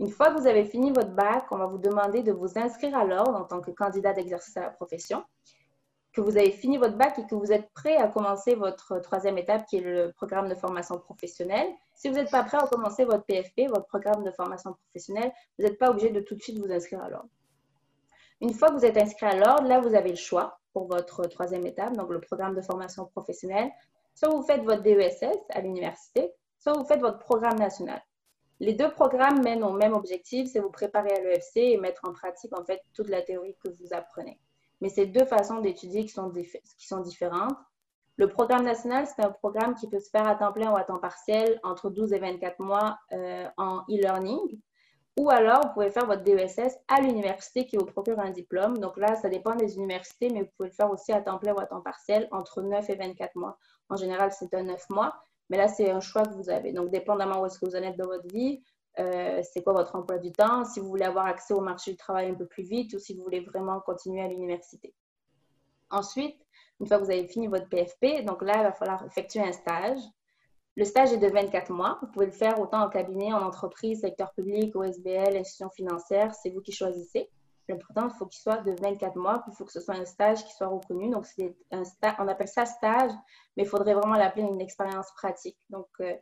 Une 0.00 0.08
fois 0.08 0.30
que 0.30 0.40
vous 0.40 0.46
avez 0.46 0.64
fini 0.64 0.90
votre 0.90 1.10
bac, 1.10 1.44
on 1.50 1.58
va 1.58 1.66
vous 1.66 1.76
demander 1.76 2.22
de 2.22 2.32
vous 2.32 2.58
inscrire 2.58 2.96
à 2.96 3.04
l'ordre 3.04 3.38
en 3.38 3.44
tant 3.44 3.60
que 3.60 3.70
candidat 3.70 4.14
d'exercice 4.14 4.56
à 4.56 4.62
la 4.62 4.70
profession, 4.70 5.24
que 6.14 6.22
vous 6.22 6.38
avez 6.38 6.52
fini 6.52 6.78
votre 6.78 6.96
bac 6.96 7.18
et 7.18 7.26
que 7.26 7.34
vous 7.34 7.52
êtes 7.52 7.70
prêt 7.74 7.98
à 7.98 8.08
commencer 8.08 8.54
votre 8.54 8.98
troisième 9.00 9.36
étape, 9.36 9.66
qui 9.66 9.76
est 9.76 9.80
le 9.82 10.12
programme 10.12 10.48
de 10.48 10.54
formation 10.54 10.98
professionnelle. 10.98 11.68
Si 11.94 12.08
vous 12.08 12.14
n'êtes 12.14 12.30
pas 12.30 12.44
prêt 12.44 12.56
à 12.56 12.66
commencer 12.66 13.04
votre 13.04 13.24
PFP, 13.24 13.68
votre 13.68 13.88
programme 13.88 14.24
de 14.24 14.30
formation 14.30 14.72
professionnelle, 14.72 15.32
vous 15.58 15.66
n'êtes 15.66 15.78
pas 15.78 15.90
obligé 15.90 16.08
de 16.08 16.20
tout 16.20 16.34
de 16.34 16.40
suite 16.40 16.58
vous 16.58 16.72
inscrire 16.72 17.02
à 17.02 17.10
l'ordre. 17.10 17.28
Une 18.40 18.54
fois 18.54 18.70
que 18.70 18.76
vous 18.76 18.86
êtes 18.86 18.96
inscrit 18.96 19.26
à 19.26 19.36
l'ordre, 19.36 19.68
là, 19.68 19.80
vous 19.80 19.94
avez 19.94 20.10
le 20.10 20.16
choix 20.16 20.57
pour 20.72 20.86
votre 20.86 21.22
troisième 21.26 21.66
étape, 21.66 21.96
donc 21.96 22.10
le 22.10 22.20
programme 22.20 22.54
de 22.54 22.62
formation 22.62 23.06
professionnelle. 23.06 23.70
Soit 24.14 24.30
vous 24.30 24.42
faites 24.42 24.62
votre 24.62 24.82
DESS 24.82 25.24
à 25.50 25.60
l'université, 25.60 26.32
soit 26.58 26.72
vous 26.72 26.84
faites 26.84 27.00
votre 27.00 27.18
programme 27.18 27.58
national. 27.58 28.02
Les 28.60 28.74
deux 28.74 28.90
programmes 28.90 29.42
mènent 29.42 29.62
au 29.62 29.72
même 29.72 29.94
objectif, 29.94 30.48
c'est 30.50 30.58
vous 30.58 30.70
préparer 30.70 31.12
à 31.12 31.20
l'EFC 31.20 31.56
et 31.58 31.76
mettre 31.76 32.02
en 32.08 32.12
pratique 32.12 32.56
en 32.58 32.64
fait 32.64 32.80
toute 32.92 33.08
la 33.08 33.22
théorie 33.22 33.56
que 33.62 33.68
vous 33.68 33.92
apprenez. 33.92 34.40
Mais 34.80 34.88
c'est 34.88 35.06
deux 35.06 35.24
façons 35.24 35.60
d'étudier 35.60 36.04
qui, 36.04 36.12
sont 36.12 37.00
différentes. 37.00 37.56
Le 38.16 38.28
programme 38.28 38.64
national, 38.64 39.06
c'est 39.06 39.24
un 39.24 39.30
programme 39.30 39.74
qui 39.76 39.88
peut 39.88 40.00
se 40.00 40.10
faire 40.10 40.26
à 40.26 40.34
temps 40.34 40.52
plein 40.52 40.72
ou 40.72 40.76
à 40.76 40.82
temps 40.82 40.98
partiel 40.98 41.60
entre 41.62 41.90
12 41.90 42.12
et 42.12 42.18
24 42.18 42.58
mois 42.58 42.98
euh, 43.12 43.46
en 43.56 43.82
e-learning. 43.88 44.60
Ou 45.18 45.30
alors, 45.30 45.66
vous 45.66 45.72
pouvez 45.74 45.90
faire 45.90 46.06
votre 46.06 46.22
DESS 46.22 46.78
à 46.86 47.00
l'université 47.00 47.66
qui 47.66 47.76
vous 47.76 47.86
procure 47.86 48.20
un 48.20 48.30
diplôme. 48.30 48.78
Donc 48.78 48.96
là, 48.96 49.16
ça 49.16 49.28
dépend 49.28 49.56
des 49.56 49.76
universités, 49.76 50.30
mais 50.30 50.42
vous 50.42 50.50
pouvez 50.56 50.68
le 50.68 50.74
faire 50.74 50.90
aussi 50.92 51.10
à 51.12 51.20
temps 51.20 51.38
plein 51.38 51.54
ou 51.54 51.60
à 51.60 51.66
temps 51.66 51.80
partiel, 51.80 52.28
entre 52.30 52.62
9 52.62 52.88
et 52.88 52.94
24 52.94 53.34
mois. 53.34 53.58
En 53.88 53.96
général, 53.96 54.30
c'est 54.30 54.54
un 54.54 54.62
9 54.62 54.88
mois, 54.90 55.16
mais 55.50 55.56
là, 55.56 55.66
c'est 55.66 55.90
un 55.90 55.98
choix 55.98 56.22
que 56.22 56.34
vous 56.34 56.50
avez. 56.50 56.72
Donc, 56.72 56.90
dépendamment 56.90 57.40
où 57.40 57.46
est-ce 57.46 57.58
que 57.58 57.66
vous 57.66 57.74
en 57.74 57.82
êtes 57.82 57.96
dans 57.96 58.06
votre 58.06 58.28
vie, 58.28 58.62
euh, 59.00 59.42
c'est 59.42 59.64
quoi 59.64 59.72
votre 59.72 59.96
emploi 59.96 60.18
du 60.18 60.30
temps, 60.30 60.64
si 60.64 60.78
vous 60.78 60.88
voulez 60.88 61.04
avoir 61.04 61.26
accès 61.26 61.52
au 61.52 61.60
marché 61.60 61.90
du 61.90 61.96
travail 61.96 62.30
un 62.30 62.34
peu 62.34 62.46
plus 62.46 62.62
vite 62.62 62.94
ou 62.94 63.00
si 63.00 63.14
vous 63.14 63.24
voulez 63.24 63.40
vraiment 63.40 63.80
continuer 63.80 64.22
à 64.22 64.28
l'université. 64.28 64.94
Ensuite, 65.90 66.36
Une 66.80 66.86
fois 66.86 66.98
que 66.98 67.04
vous 67.04 67.10
avez 67.10 67.26
fini 67.26 67.48
votre 67.48 67.68
PFP, 67.68 68.24
donc 68.24 68.40
là, 68.40 68.58
il 68.58 68.62
va 68.62 68.72
falloir 68.72 69.04
effectuer 69.04 69.40
un 69.40 69.50
stage. 69.50 69.98
Le 70.78 70.84
stage 70.84 71.12
est 71.12 71.18
de 71.18 71.26
24 71.26 71.72
mois. 71.72 71.98
Vous 72.00 72.06
pouvez 72.06 72.26
le 72.26 72.30
faire 72.30 72.60
autant 72.60 72.84
en 72.84 72.88
cabinet, 72.88 73.32
en 73.32 73.42
entreprise, 73.42 74.02
secteur 74.02 74.32
public, 74.32 74.76
OSBL, 74.76 75.36
institution 75.36 75.70
financière. 75.70 76.32
C'est 76.36 76.50
vous 76.50 76.60
qui 76.60 76.70
choisissez. 76.70 77.28
L'important, 77.68 78.06
il 78.06 78.16
faut 78.16 78.26
qu'il 78.26 78.40
soit 78.40 78.58
de 78.58 78.76
24 78.80 79.16
mois, 79.16 79.42
il 79.48 79.54
faut 79.54 79.64
que 79.64 79.72
ce 79.72 79.80
soit 79.80 79.96
un 79.96 80.04
stage 80.04 80.44
qui 80.44 80.54
soit 80.54 80.68
reconnu. 80.68 81.10
Donc, 81.10 81.26
on 81.72 82.28
appelle 82.28 82.46
ça 82.46 82.64
stage, 82.64 83.10
mais 83.56 83.64
il 83.64 83.68
faudrait 83.68 83.94
vraiment 83.94 84.14
l'appeler 84.14 84.44
une 84.44 84.60
expérience 84.60 85.10
pratique. 85.16 85.58
Euh, 85.74 86.14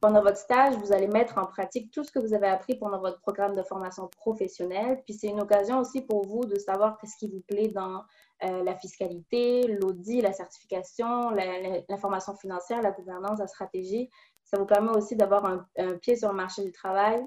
pendant 0.00 0.22
votre 0.22 0.36
stage, 0.36 0.74
vous 0.76 0.92
allez 0.92 1.08
mettre 1.08 1.38
en 1.38 1.46
pratique 1.46 1.90
tout 1.90 2.04
ce 2.04 2.12
que 2.12 2.18
vous 2.18 2.34
avez 2.34 2.48
appris 2.48 2.76
pendant 2.76 2.98
votre 2.98 3.20
programme 3.20 3.54
de 3.54 3.62
formation 3.62 4.08
professionnelle. 4.08 5.02
Puis 5.04 5.14
c'est 5.14 5.28
une 5.28 5.40
occasion 5.40 5.78
aussi 5.80 6.02
pour 6.02 6.26
vous 6.26 6.44
de 6.44 6.58
savoir 6.58 6.98
qu'est-ce 6.98 7.16
qui 7.16 7.28
vous 7.28 7.40
plaît 7.40 7.68
dans 7.68 8.02
euh, 8.42 8.62
la 8.64 8.74
fiscalité, 8.74 9.62
l'audit, 9.66 10.20
la 10.20 10.32
certification, 10.32 11.30
l'information 11.30 12.36
financière, 12.36 12.82
la 12.82 12.90
gouvernance, 12.90 13.38
la 13.38 13.46
stratégie. 13.46 14.10
Ça 14.44 14.58
vous 14.58 14.66
permet 14.66 14.90
aussi 14.90 15.16
d'avoir 15.16 15.46
un, 15.46 15.96
pied 15.98 16.16
sur 16.16 16.28
le 16.28 16.34
marché 16.34 16.62
du 16.62 16.72
travail 16.72 17.24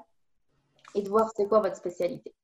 et 0.93 1.01
de 1.01 1.09
voir 1.09 1.31
c'est 1.35 1.47
quoi 1.47 1.59
votre 1.61 1.75
spécialité. 1.75 2.35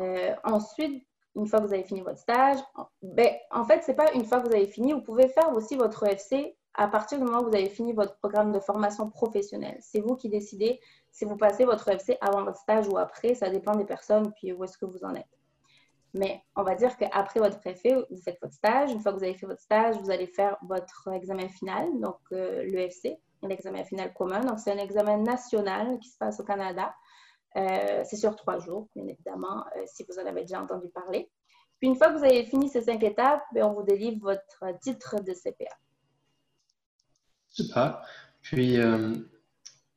Euh, 0.00 0.34
ensuite, 0.44 1.06
une 1.36 1.46
fois 1.46 1.60
que 1.60 1.66
vous 1.66 1.74
avez 1.74 1.84
fini 1.84 2.00
votre 2.00 2.18
stage, 2.18 2.58
ben, 3.02 3.30
en 3.50 3.64
fait, 3.64 3.82
ce 3.82 3.90
n'est 3.90 3.96
pas 3.96 4.12
une 4.14 4.24
fois 4.24 4.40
que 4.40 4.48
vous 4.48 4.54
avez 4.54 4.66
fini, 4.66 4.92
vous 4.92 5.02
pouvez 5.02 5.28
faire 5.28 5.52
aussi 5.54 5.76
votre 5.76 6.04
EFC 6.04 6.56
à 6.76 6.88
partir 6.88 7.18
du 7.18 7.24
moment 7.24 7.40
où 7.40 7.48
vous 7.48 7.56
avez 7.56 7.68
fini 7.68 7.92
votre 7.92 8.16
programme 8.18 8.52
de 8.52 8.60
formation 8.60 9.10
professionnelle. 9.10 9.78
C'est 9.80 10.00
vous 10.00 10.14
qui 10.14 10.28
décidez 10.28 10.78
si 11.10 11.24
vous 11.24 11.36
passez 11.36 11.64
votre 11.64 11.88
EFC 11.88 12.18
avant 12.20 12.44
votre 12.44 12.58
stage 12.58 12.86
ou 12.88 12.98
après. 12.98 13.34
Ça 13.34 13.48
dépend 13.48 13.74
des 13.74 13.86
personnes, 13.86 14.32
puis 14.34 14.52
où 14.52 14.62
est-ce 14.64 14.76
que 14.76 14.84
vous 14.84 15.02
en 15.02 15.14
êtes. 15.14 15.24
Mais 16.12 16.42
on 16.54 16.62
va 16.62 16.74
dire 16.74 16.96
qu'après 16.96 17.40
votre 17.40 17.58
préfet, 17.60 17.94
vous 18.10 18.20
faites 18.22 18.38
votre 18.40 18.54
stage. 18.54 18.90
Une 18.92 19.00
fois 19.00 19.12
que 19.12 19.18
vous 19.18 19.24
avez 19.24 19.34
fait 19.34 19.46
votre 19.46 19.60
stage, 19.60 19.96
vous 19.96 20.10
allez 20.10 20.26
faire 20.26 20.56
votre 20.62 21.08
examen 21.12 21.48
final, 21.48 21.88
donc 22.00 22.18
euh, 22.32 22.62
l'EFC, 22.64 23.18
un 23.42 23.48
examen 23.48 23.84
final 23.84 24.12
commun. 24.12 24.40
Donc, 24.40 24.58
c'est 24.58 24.72
un 24.72 24.78
examen 24.78 25.18
national 25.18 25.98
qui 25.98 26.08
se 26.08 26.18
passe 26.18 26.40
au 26.40 26.44
Canada. 26.44 26.94
Euh, 27.56 28.02
c'est 28.04 28.16
sur 28.16 28.36
trois 28.36 28.58
jours, 28.58 28.88
bien 28.94 29.06
évidemment, 29.06 29.64
euh, 29.76 29.82
si 29.86 30.04
vous 30.08 30.18
en 30.18 30.26
avez 30.26 30.42
déjà 30.42 30.60
entendu 30.60 30.88
parler. 30.88 31.30
Puis, 31.80 31.88
une 31.88 31.96
fois 31.96 32.08
que 32.08 32.18
vous 32.18 32.24
avez 32.24 32.44
fini 32.44 32.68
ces 32.68 32.82
cinq 32.82 33.02
étapes, 33.02 33.42
ben, 33.52 33.64
on 33.64 33.74
vous 33.74 33.82
délivre 33.82 34.18
votre 34.20 34.78
titre 34.80 35.22
de 35.22 35.32
CPA. 35.32 35.74
Super. 37.56 38.02
Puis, 38.42 38.78
euh, 38.78 39.14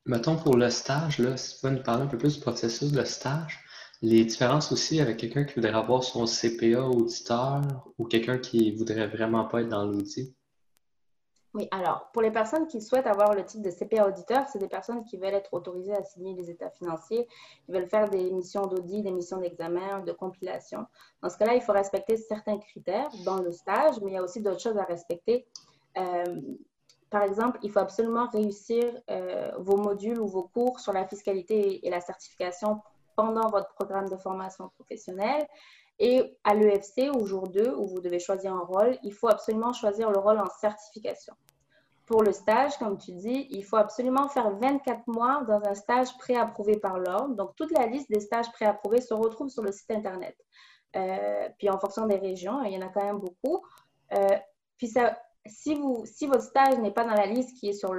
mettons 0.06 0.36
pour 0.36 0.56
le 0.56 0.70
stage, 0.70 1.18
là, 1.18 1.36
si 1.36 1.56
tu 1.56 1.60
peux 1.60 1.68
nous 1.68 1.82
parler 1.82 2.04
un 2.04 2.06
peu 2.06 2.16
plus 2.16 2.36
du 2.36 2.40
processus 2.40 2.90
de 2.90 3.04
stage, 3.04 3.60
les 4.00 4.24
différences 4.24 4.72
aussi 4.72 4.98
avec 4.98 5.18
quelqu'un 5.18 5.44
qui 5.44 5.56
voudrait 5.56 5.74
avoir 5.74 6.02
son 6.02 6.24
CPA 6.24 6.84
auditeur 6.84 7.60
ou 7.98 8.06
quelqu'un 8.06 8.38
qui 8.38 8.74
voudrait 8.74 9.08
vraiment 9.08 9.44
pas 9.44 9.60
être 9.60 9.68
dans 9.68 9.84
l'audit? 9.84 10.34
Oui, 11.52 11.68
alors, 11.70 12.10
pour 12.12 12.22
les 12.22 12.30
personnes 12.30 12.66
qui 12.66 12.80
souhaitent 12.80 13.08
avoir 13.08 13.34
le 13.34 13.44
titre 13.44 13.64
de 13.64 13.70
CPA 13.70 14.06
auditeur, 14.06 14.48
c'est 14.48 14.58
des 14.58 14.68
personnes 14.68 15.04
qui 15.04 15.18
veulent 15.18 15.34
être 15.34 15.52
autorisées 15.52 15.94
à 15.94 16.02
signer 16.02 16.32
les 16.34 16.48
états 16.48 16.70
financiers, 16.70 17.26
qui 17.66 17.72
veulent 17.72 17.88
faire 17.88 18.08
des 18.08 18.30
missions 18.30 18.68
d'audit, 18.68 19.02
des 19.02 19.10
missions 19.10 19.38
d'examen, 19.38 20.00
de 20.00 20.12
compilation. 20.12 20.86
Dans 21.22 21.28
ce 21.28 21.36
cas-là, 21.36 21.56
il 21.56 21.60
faut 21.60 21.72
respecter 21.72 22.16
certains 22.16 22.56
critères 22.56 23.10
dans 23.26 23.42
le 23.42 23.52
stage, 23.52 24.00
mais 24.00 24.12
il 24.12 24.14
y 24.14 24.16
a 24.16 24.22
aussi 24.22 24.40
d'autres 24.40 24.60
choses 24.60 24.78
à 24.78 24.84
respecter. 24.84 25.46
Euh, 25.98 26.40
par 27.10 27.22
exemple, 27.22 27.58
il 27.62 27.72
faut 27.72 27.80
absolument 27.80 28.28
réussir 28.28 28.84
euh, 29.10 29.50
vos 29.58 29.76
modules 29.76 30.20
ou 30.20 30.28
vos 30.28 30.44
cours 30.44 30.78
sur 30.78 30.92
la 30.92 31.06
fiscalité 31.06 31.84
et 31.84 31.90
la 31.90 32.00
certification 32.00 32.80
pendant 33.16 33.48
votre 33.48 33.74
programme 33.74 34.08
de 34.08 34.16
formation 34.16 34.70
professionnelle. 34.76 35.46
Et 35.98 36.38
à 36.44 36.54
l'EFC, 36.54 37.10
au 37.10 37.26
jour 37.26 37.48
2, 37.48 37.74
où 37.76 37.86
vous 37.86 38.00
devez 38.00 38.20
choisir 38.20 38.54
un 38.54 38.64
rôle, 38.64 38.96
il 39.02 39.12
faut 39.12 39.28
absolument 39.28 39.72
choisir 39.72 40.10
le 40.10 40.18
rôle 40.18 40.38
en 40.38 40.48
certification. 40.60 41.34
Pour 42.06 42.22
le 42.22 42.32
stage, 42.32 42.78
comme 42.78 42.96
tu 42.96 43.12
dis, 43.12 43.48
il 43.50 43.64
faut 43.64 43.76
absolument 43.76 44.28
faire 44.28 44.50
24 44.56 45.06
mois 45.08 45.44
dans 45.46 45.62
un 45.68 45.74
stage 45.74 46.16
préapprouvé 46.16 46.78
par 46.78 46.98
l'ordre. 46.98 47.34
Donc, 47.34 47.54
toute 47.56 47.70
la 47.72 47.86
liste 47.86 48.10
des 48.10 48.20
stages 48.20 48.50
préapprouvés 48.52 49.00
se 49.00 49.14
retrouve 49.14 49.48
sur 49.48 49.62
le 49.62 49.72
site 49.72 49.90
Internet. 49.90 50.36
Euh, 50.96 51.48
puis, 51.58 51.68
en 51.68 51.78
fonction 51.78 52.06
des 52.06 52.16
régions, 52.16 52.62
il 52.62 52.72
y 52.72 52.78
en 52.78 52.86
a 52.86 52.88
quand 52.88 53.04
même 53.04 53.18
beaucoup. 53.18 53.62
Euh, 54.12 54.38
puis, 54.78 54.88
ça, 54.88 55.18
si, 55.50 56.26
votre 56.26 56.42
stage 56.42 56.78
n'est 56.78 56.92
pas 56.92 57.04
dans 57.04 57.14
la 57.14 57.26
liste 57.26 57.56
qui 57.58 57.68
est 57.68 57.72
sur, 57.72 57.90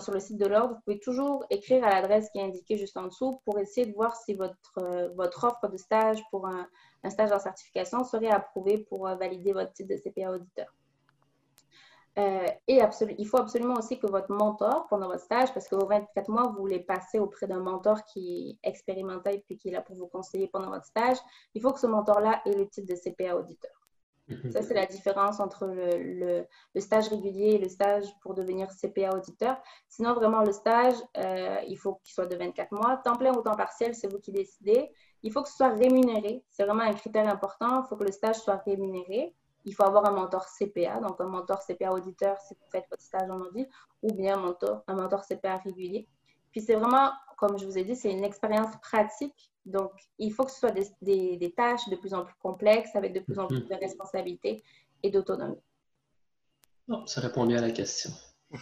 sur 0.00 0.12
le 0.12 0.20
site 0.20 0.38
de 0.38 0.46
l'ordre, 0.46 0.74
vous 0.74 0.80
pouvez 0.84 1.00
toujours 1.00 1.44
écrire 1.50 1.84
à 1.84 1.90
l'adresse 1.90 2.28
qui 2.30 2.38
est 2.38 2.42
indiquée 2.42 2.76
juste 2.76 2.96
en 2.96 3.04
dessous 3.04 3.40
pour 3.44 3.58
essayer 3.58 3.86
de 3.86 3.94
voir 3.94 4.14
si 4.16 4.34
votre, 4.34 4.56
euh, 4.78 5.08
offre 5.18 5.68
de 5.68 5.76
stage 5.76 6.22
pour 6.30 6.46
un, 6.46 6.68
stage 7.08 7.32
en 7.32 7.38
certification 7.38 8.04
serait 8.04 8.30
approuvée 8.30 8.78
pour 8.78 9.08
euh, 9.08 9.16
valider 9.16 9.52
votre 9.52 9.72
titre 9.72 9.94
de 9.94 10.00
CPA 10.00 10.32
auditeur. 10.32 10.72
Euh, 12.18 12.46
et 12.68 12.80
il 13.18 13.26
faut 13.26 13.38
absolument 13.38 13.74
aussi 13.74 13.98
que 13.98 14.06
votre 14.06 14.30
mentor 14.30 14.86
pendant 14.88 15.08
votre 15.08 15.24
stage, 15.24 15.52
parce 15.54 15.66
que 15.66 15.74
vos 15.74 15.86
24 15.86 16.28
mois, 16.28 16.48
vous 16.48 16.60
voulez 16.60 16.80
passer 16.80 17.18
auprès 17.18 17.46
d'un 17.46 17.60
mentor 17.60 18.04
qui 18.04 18.58
est 18.62 18.68
expérimenté 18.68 19.42
et 19.48 19.56
qui 19.56 19.68
est 19.68 19.72
là 19.72 19.80
pour 19.80 19.96
vous 19.96 20.08
conseiller 20.08 20.48
pendant 20.48 20.68
votre 20.68 20.84
stage, 20.84 21.16
il 21.54 21.62
faut 21.62 21.72
que 21.72 21.80
ce 21.80 21.86
mentor-là 21.86 22.42
ait 22.44 22.54
le 22.54 22.68
titre 22.68 22.92
de 22.92 22.96
CPA 22.96 23.36
auditeur. 23.36 23.81
Ça, 24.52 24.62
c'est 24.62 24.74
la 24.74 24.86
différence 24.86 25.40
entre 25.40 25.66
le, 25.66 26.46
stage 26.80 27.08
régulier 27.08 27.54
et 27.54 27.58
le 27.58 27.68
stage 27.68 28.04
pour 28.20 28.34
devenir 28.34 28.68
CPA 28.70 29.14
auditeur. 29.14 29.56
Sinon, 29.88 30.14
vraiment, 30.14 30.42
le 30.42 30.52
stage, 30.52 30.94
euh, 31.16 31.58
il 31.68 31.76
faut 31.76 31.94
qu'il 32.02 32.14
soit 32.14 32.26
de 32.26 32.36
24 32.36 32.72
mois. 32.72 32.96
Temps 33.04 33.16
plein 33.16 33.32
ou 33.32 33.42
temps 33.42 33.56
partiel, 33.56 33.94
c'est 33.94 34.10
vous 34.10 34.18
qui 34.18 34.32
décidez. 34.32 34.90
Il 35.22 35.32
faut 35.32 35.42
que 35.42 35.48
ce 35.48 35.56
soit 35.56 35.70
rémunéré. 35.70 36.44
C'est 36.50 36.64
vraiment 36.64 36.82
un 36.82 36.94
critère 36.94 37.28
important. 37.28 37.82
Il 37.84 37.88
faut 37.88 37.96
que 37.96 38.04
le 38.04 38.12
stage 38.12 38.36
soit 38.36 38.62
rémunéré. 38.66 39.34
Il 39.64 39.74
faut 39.74 39.84
avoir 39.84 40.06
un 40.06 40.12
mentor 40.12 40.44
CPA, 40.46 41.00
donc 41.00 41.20
un 41.20 41.28
mentor 41.28 41.60
CPA 41.64 41.92
auditeur 41.92 42.36
si 42.40 42.54
vous 42.54 42.66
faites 42.70 42.84
votre 42.90 43.02
stage 43.02 43.30
en 43.30 43.40
audit, 43.40 43.68
ou 44.02 44.12
bien 44.12 44.36
un 44.36 44.40
mentor, 44.40 44.82
un 44.88 44.94
mentor 44.94 45.24
CPA 45.24 45.58
régulier. 45.58 46.08
Puis 46.50 46.60
c'est 46.60 46.74
vraiment, 46.74 47.10
comme 47.42 47.58
je 47.58 47.66
vous 47.66 47.76
ai 47.76 47.84
dit, 47.84 47.96
c'est 47.96 48.10
une 48.10 48.24
expérience 48.24 48.74
pratique 48.80 49.52
donc, 49.64 49.92
il 50.18 50.32
faut 50.32 50.44
que 50.44 50.50
ce 50.50 50.58
soit 50.58 50.72
des, 50.72 51.54
tâches 51.56 51.88
de 51.88 51.96
plus 51.96 52.14
en 52.14 52.24
plus 52.24 52.34
complexes, 52.40 52.94
avec 52.96 53.12
de 53.12 53.20
plus 53.20 53.38
en 53.38 53.46
plus 53.46 53.60
de 53.60 53.74
responsabilités 53.74 54.64
et 55.02 55.10
d'autonomie. 55.10 55.60
ça 57.06 57.20
répond 57.20 57.46
bien 57.46 57.58
à 57.58 57.62
la 57.62 57.70
question. 57.70 58.10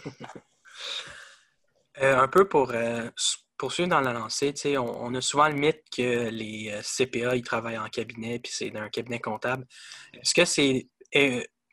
Euh, 2.01 2.17
un 2.17 2.29
peu 2.29 2.47
pour 2.47 2.71
euh, 2.71 3.09
poursuivre 3.57 3.89
dans 3.89 3.99
la 3.99 4.13
lancée, 4.13 4.53
on, 4.77 5.03
on, 5.03 5.13
a 5.13 5.19
souvent 5.19 5.49
le 5.49 5.55
mythe 5.55 5.83
que 5.93 6.29
les 6.29 6.71
euh, 6.71 6.81
CPA, 6.81 7.35
ils 7.35 7.43
travaillent 7.43 7.77
en 7.77 7.89
cabinet, 7.89 8.39
puis 8.39 8.53
c'est 8.55 8.69
dans 8.69 8.79
un 8.79 8.89
cabinet 8.89 9.19
comptable. 9.19 9.67
Est-ce 10.13 10.33
que 10.33 10.45
c'est 10.45 10.87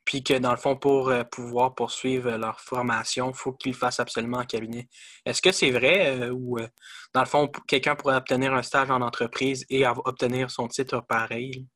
puis 0.08 0.24
que 0.24 0.38
dans 0.38 0.52
le 0.52 0.56
fond, 0.56 0.74
pour 0.74 1.10
euh, 1.10 1.22
pouvoir 1.22 1.74
poursuivre 1.74 2.30
leur 2.38 2.62
formation, 2.62 3.28
il 3.28 3.36
faut 3.36 3.52
qu'ils 3.52 3.74
fassent 3.74 4.00
absolument 4.00 4.38
en 4.38 4.46
cabinet. 4.46 4.88
Est-ce 5.26 5.42
que 5.42 5.52
c'est 5.52 5.70
vrai 5.70 6.18
euh, 6.18 6.32
ou 6.32 6.58
euh, 6.58 6.66
dans 7.12 7.20
le 7.20 7.26
fond, 7.26 7.46
quelqu'un 7.66 7.94
pourrait 7.94 8.16
obtenir 8.16 8.54
un 8.54 8.62
stage 8.62 8.90
en 8.90 9.02
entreprise 9.02 9.66
et 9.68 9.86
obtenir 9.86 10.50
son 10.50 10.66
titre 10.66 11.02
pareil? 11.06 11.66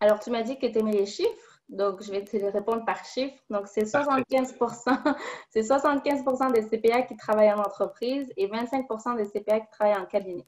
Alors, 0.00 0.18
tu 0.18 0.30
m'as 0.30 0.42
dit 0.42 0.58
que 0.58 0.66
tu 0.66 0.78
aimais 0.80 0.90
les 0.90 1.06
chiffres, 1.06 1.60
donc 1.68 2.02
je 2.02 2.10
vais 2.10 2.24
te 2.24 2.36
répondre 2.36 2.84
par 2.84 3.04
chiffre. 3.04 3.36
Donc, 3.50 3.68
c'est 3.68 3.86
75 3.86 4.56
c'est 5.50 5.60
75% 5.60 6.52
des 6.52 6.62
CPA 6.66 7.02
qui 7.02 7.16
travaillent 7.16 7.52
en 7.52 7.60
entreprise 7.60 8.32
et 8.36 8.48
25% 8.48 9.16
des 9.16 9.26
CPA 9.26 9.60
qui 9.60 9.70
travaillent 9.70 10.00
en 10.00 10.06
cabinet. 10.06 10.44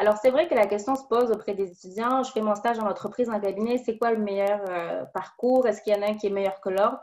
Alors, 0.00 0.16
c'est 0.22 0.30
vrai 0.30 0.46
que 0.46 0.54
la 0.54 0.68
question 0.68 0.94
se 0.94 1.02
pose 1.04 1.32
auprès 1.32 1.54
des 1.54 1.72
étudiants. 1.72 2.22
Je 2.22 2.30
fais 2.30 2.40
mon 2.40 2.54
stage 2.54 2.78
en 2.78 2.86
entreprise, 2.86 3.28
en 3.28 3.40
cabinet. 3.40 3.78
C'est 3.78 3.98
quoi 3.98 4.12
le 4.12 4.18
meilleur 4.18 4.60
euh, 4.70 5.04
parcours? 5.06 5.66
Est-ce 5.66 5.82
qu'il 5.82 5.92
y 5.92 5.98
en 5.98 6.02
a 6.02 6.10
un 6.10 6.14
qui 6.14 6.28
est 6.28 6.30
meilleur 6.30 6.60
que 6.60 6.70
l'autre? 6.70 7.00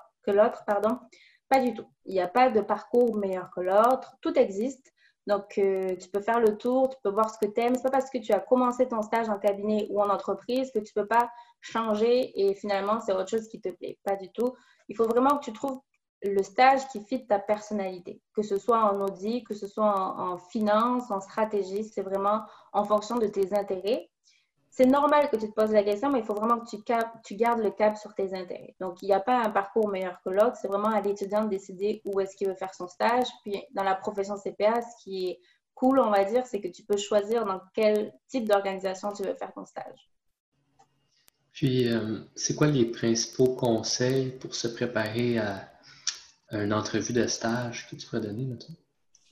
Pas 1.50 1.60
du 1.60 1.74
tout. 1.74 1.86
Il 2.06 2.14
n'y 2.14 2.22
a 2.22 2.30
pas 2.30 2.50
de 2.50 2.62
parcours 2.62 3.18
meilleur 3.18 3.52
que 3.52 3.60
l'autre. 3.60 4.16
Tout 4.22 4.40
existe. 4.40 4.94
Donc, 5.28 5.58
euh, 5.58 5.94
tu 5.98 6.08
peux 6.08 6.22
faire 6.22 6.40
le 6.40 6.58
tour, 6.58 6.88
tu 6.88 6.96
peux 7.04 7.10
voir 7.10 7.30
ce 7.30 7.38
que 7.38 7.52
tu 7.52 7.60
aimes. 7.60 7.76
Ce 7.76 7.84
pas 7.84 7.90
parce 7.90 8.10
que 8.10 8.18
tu 8.18 8.32
as 8.32 8.40
commencé 8.40 8.88
ton 8.88 9.02
stage 9.02 9.28
en 9.28 9.40
cabinet 9.40 9.88
ou 9.90 10.02
en 10.02 10.10
entreprise 10.10 10.72
que 10.72 10.80
tu 10.80 10.94
ne 10.96 11.02
peux 11.02 11.08
pas 11.08 11.30
changer 11.60 12.32
et 12.40 12.54
finalement, 12.54 13.02
c'est 13.02 13.12
autre 13.12 13.30
chose 13.30 13.50
qui 13.50 13.60
te 13.60 13.70
plaît. 13.70 14.00
Pas 14.06 14.16
du 14.16 14.32
tout. 14.32 14.56
Il 14.88 14.96
faut 14.96 15.06
vraiment 15.06 15.38
que 15.38 15.44
tu 15.44 15.52
trouves 15.52 15.82
le 16.26 16.44
stage 16.44 16.88
qui 16.90 17.02
fit 17.02 17.26
ta 17.26 17.40
personnalité, 17.40 18.22
que 18.34 18.42
ce 18.42 18.58
soit 18.58 18.80
en 18.80 19.02
audit, 19.02 19.44
que 19.46 19.54
ce 19.54 19.68
soit 19.68 19.94
en, 19.96 20.38
finance, 20.38 21.12
en 21.12 21.22
stratégie, 21.22 21.84
c'est 21.84 22.02
vraiment 22.02 22.44
en 22.74 22.84
fonction 22.84 23.18
de 23.18 23.28
tes 23.28 23.54
intérêts. 23.54 24.10
C'est 24.70 24.86
normal 24.86 25.30
que 25.30 25.38
tu 25.38 25.48
te 25.48 25.54
poses 25.54 25.72
la 25.72 25.84
question, 25.84 26.12
mais 26.12 26.20
il 26.20 26.26
faut 26.26 26.34
vraiment 26.34 26.60
que 26.60 26.70
tu, 27.24 27.36
gardes 27.36 27.62
le 27.62 27.72
cap 27.72 27.98
sur 27.98 28.14
tes 28.14 28.34
intérêts. 28.34 28.76
Donc, 28.82 29.02
il 29.02 29.06
n'y 29.06 29.14
a 29.14 29.22
pas 29.22 29.42
un 29.42 29.50
parcours 29.50 29.88
meilleur 29.88 30.20
que 30.22 30.30
l'autre, 30.30 30.58
c'est 30.62 30.68
vraiment 30.68 30.90
à 30.90 31.00
l'étudiant 31.00 31.46
de 31.46 31.50
décider 31.50 32.02
où 32.04 32.20
est-ce 32.20 32.36
qu'il 32.36 32.50
veut 32.50 32.56
faire 32.56 32.74
son 32.74 32.88
stage. 32.88 33.28
Puis, 33.44 33.64
dans 33.72 33.84
la 33.84 33.96
profession 33.96 34.36
CPA, 34.36 34.82
ce 34.82 35.04
qui 35.04 35.30
est 35.30 35.40
cool, 35.76 36.00
on 36.00 36.12
va 36.12 36.26
dire, 36.26 36.46
c'est 36.46 36.60
que 36.60 36.68
tu 36.68 36.84
peux 36.84 36.98
choisir 36.98 37.46
dans 37.46 37.62
quel 37.74 38.14
type 38.28 38.50
d'organisation 38.50 39.14
tu 39.14 39.24
veux 39.24 39.34
faire 39.34 39.54
ton 39.54 39.66
stage. 39.66 40.10
Puis, 41.54 41.88
euh, 41.88 42.20
c'est 42.36 42.54
quoi 42.54 42.68
les 42.68 42.86
principaux 42.86 43.56
conseils 43.56 44.32
pour 44.32 44.56
se 44.56 44.68
préparer 44.68 45.38
à 45.38 45.70
une 46.52 46.74
entrevue 46.74 47.14
de 47.14 47.28
stage 47.28 47.90
que 47.90 47.96
tu 47.96 48.06
pourrais 48.06 48.22
donner, 48.22 48.46
maintenant? 48.46 48.76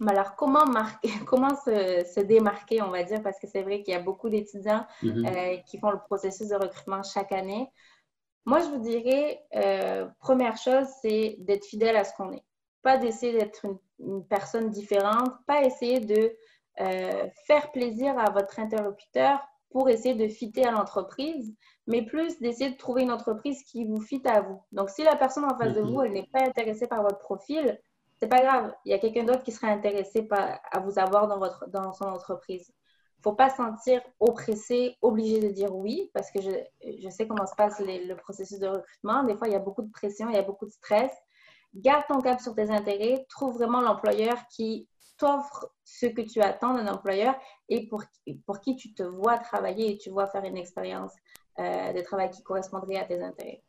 Alors, 0.08 0.36
comment, 0.36 0.66
marquer, 0.66 1.10
comment 1.28 1.56
se, 1.56 2.20
démarquer, 2.22 2.82
on 2.82 2.90
va 2.90 3.04
dire, 3.04 3.22
parce 3.22 3.40
que 3.40 3.48
c'est 3.48 3.62
vrai 3.62 3.84
qu'il 3.84 3.94
y 3.94 3.98
a 3.98 4.02
beaucoup 4.02 4.30
d'étudiants 4.30 4.86
mm-hmm. 5.02 5.28
euh, 5.28 5.58
qui 5.68 5.80
font 5.80 5.92
le 5.92 6.00
processus 6.00 6.50
de 6.50 6.56
recrutement 6.56 7.04
chaque 7.04 7.32
année. 7.32 7.70
Moi, 8.46 8.60
je 8.60 8.66
vous 8.66 8.80
dirais, 8.80 9.42
euh, 9.56 10.08
première 10.20 10.58
chose, 10.58 10.88
c'est 11.02 11.38
d'être 11.40 11.66
fidèle 11.66 11.96
à 11.96 12.04
ce 12.04 12.14
qu'on 12.16 12.34
est. 12.34 12.44
Pas 12.82 12.98
d'essayer 12.98 13.34
d'être 13.34 13.66
une, 13.66 14.26
personne 14.28 14.70
différente, 14.70 15.32
pas 15.48 15.64
essayer 15.64 16.02
de 16.02 16.36
euh, 16.82 17.28
faire 17.48 17.72
plaisir 17.72 18.18
à 18.20 18.30
votre 18.32 18.60
interlocuteur 18.60 19.40
pour 19.74 19.90
essayer 19.90 20.14
de 20.14 20.28
fitter 20.28 20.66
à 20.66 20.72
l'entreprise, 20.72 21.54
mais 21.88 22.04
plus 22.04 22.40
d'essayer 22.40 22.70
de 22.70 22.78
trouver 22.78 23.02
une 23.02 23.12
entreprise 23.12 23.64
qui 23.64 23.86
vous 23.86 24.00
fit 24.00 24.22
à 24.26 24.42
vous. 24.42 24.62
Donc, 24.72 24.92
si 24.92 25.04
la 25.04 25.16
personne 25.16 25.46
en 25.46 25.58
face 25.58 25.74
de 25.74 25.82
vous, 25.82 26.02
elle 26.04 26.14
n'est 26.14 26.30
pas 26.32 26.44
intéressée 26.46 26.88
par 26.88 27.02
votre 27.02 27.18
profil, 27.18 27.78
c'est 28.20 28.28
pas 28.28 28.42
grave. 28.42 28.74
Il 28.86 28.92
y 28.92 28.94
a 28.94 29.00
quelqu'un 29.00 29.24
d'autre 29.24 29.42
qui 29.42 29.52
serait 29.52 29.72
intéressé 29.72 30.22
par, 30.22 30.60
à 30.72 30.80
vous 30.80 30.98
avoir 31.00 31.28
dans, 31.28 31.40
votre, 31.40 31.68
dans 31.70 31.92
son 31.92 32.06
entreprise. 32.06 32.70
Il 32.70 33.20
ne 33.20 33.24
faut 33.24 33.36
pas 33.36 33.50
se 33.50 33.58
sentir 33.58 34.02
oppressé, 34.20 34.96
obligé 35.02 35.40
de 35.40 35.50
dire 35.50 35.76
oui, 35.76 36.12
parce 36.14 36.30
que 36.30 36.40
je, 36.40 36.52
je 37.00 37.10
sais 37.10 37.28
comment 37.28 37.48
se 37.48 37.56
passe 37.56 37.80
le 37.80 38.14
processus 38.16 38.60
de 38.60 38.68
recrutement. 38.68 39.24
Des 39.24 39.36
fois, 39.36 39.48
il 39.48 39.54
y 39.54 39.58
a 39.58 39.60
beaucoup 39.60 39.82
de 39.82 39.92
pression, 39.92 40.30
il 40.30 40.36
y 40.36 40.40
a 40.40 40.44
beaucoup 40.44 40.68
de 40.68 40.72
stress. 40.72 41.12
Garde 41.74 42.04
ton 42.08 42.22
cap 42.22 42.40
sur 42.40 42.54
tes 42.54 42.70
intérêts. 42.70 43.26
Trouve 43.28 43.56
vraiment 43.56 43.82
l'employeur 43.82 44.36
qui 44.52 44.88
t'offre 45.18 45.72
ce 45.84 46.06
que 46.08 46.22
tu 46.22 46.42
attends 46.42 46.74
d'un 46.74 46.88
employeur 46.88 47.36
et 47.70 47.88
pour, 47.88 48.04
pour 48.46 48.60
qui 48.60 48.76
tu 48.76 48.94
te 48.94 49.04
vois 49.04 49.38
travailler 49.38 49.92
et 49.92 49.98
tu 49.98 50.10
vois 50.10 50.28
faire 50.28 50.44
une 50.44 50.58
expérience 50.58 51.14
euh, 51.60 51.94
de 51.94 52.02
travail 52.02 52.30
qui 52.32 52.42
correspondrait 52.44 52.98
à 52.98 53.06
tes 53.06 53.22
intérêts. 53.22 53.62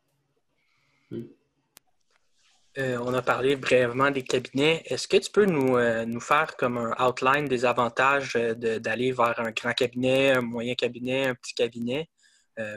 Euh, 2.77 2.97
on 3.01 3.13
a 3.13 3.21
parlé 3.21 3.55
brièvement 3.55 4.11
des 4.11 4.23
cabinets. 4.23 4.81
Est-ce 4.85 5.07
que 5.07 5.17
tu 5.17 5.31
peux 5.31 5.45
nous, 5.45 5.77
euh, 5.77 6.03
nous, 6.05 6.19
faire 6.19 6.57
comme 6.57 6.77
un 6.77 6.93
outline 6.99 7.45
des 7.45 7.63
avantages 7.63 8.33
d'aller 8.33 9.11
vers 9.11 9.39
un 9.39 9.51
grand 9.51 9.73
cabinet, 9.73 10.31
un 10.31 10.41
moyen 10.41 10.75
cabinet, 10.75 11.27
un 11.27 11.35
petit 11.35 11.53
cabinet? 11.53 12.09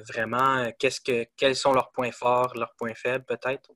vraiment, 0.08 0.72
qu'est-ce 0.76 1.00
que, 1.00 1.24
quels 1.36 1.54
sont 1.54 1.72
leurs 1.72 1.92
points 1.92 2.10
forts, 2.10 2.52
leurs 2.56 2.74
points 2.74 2.96
faibles 2.96 3.24
peut-être? 3.24 3.70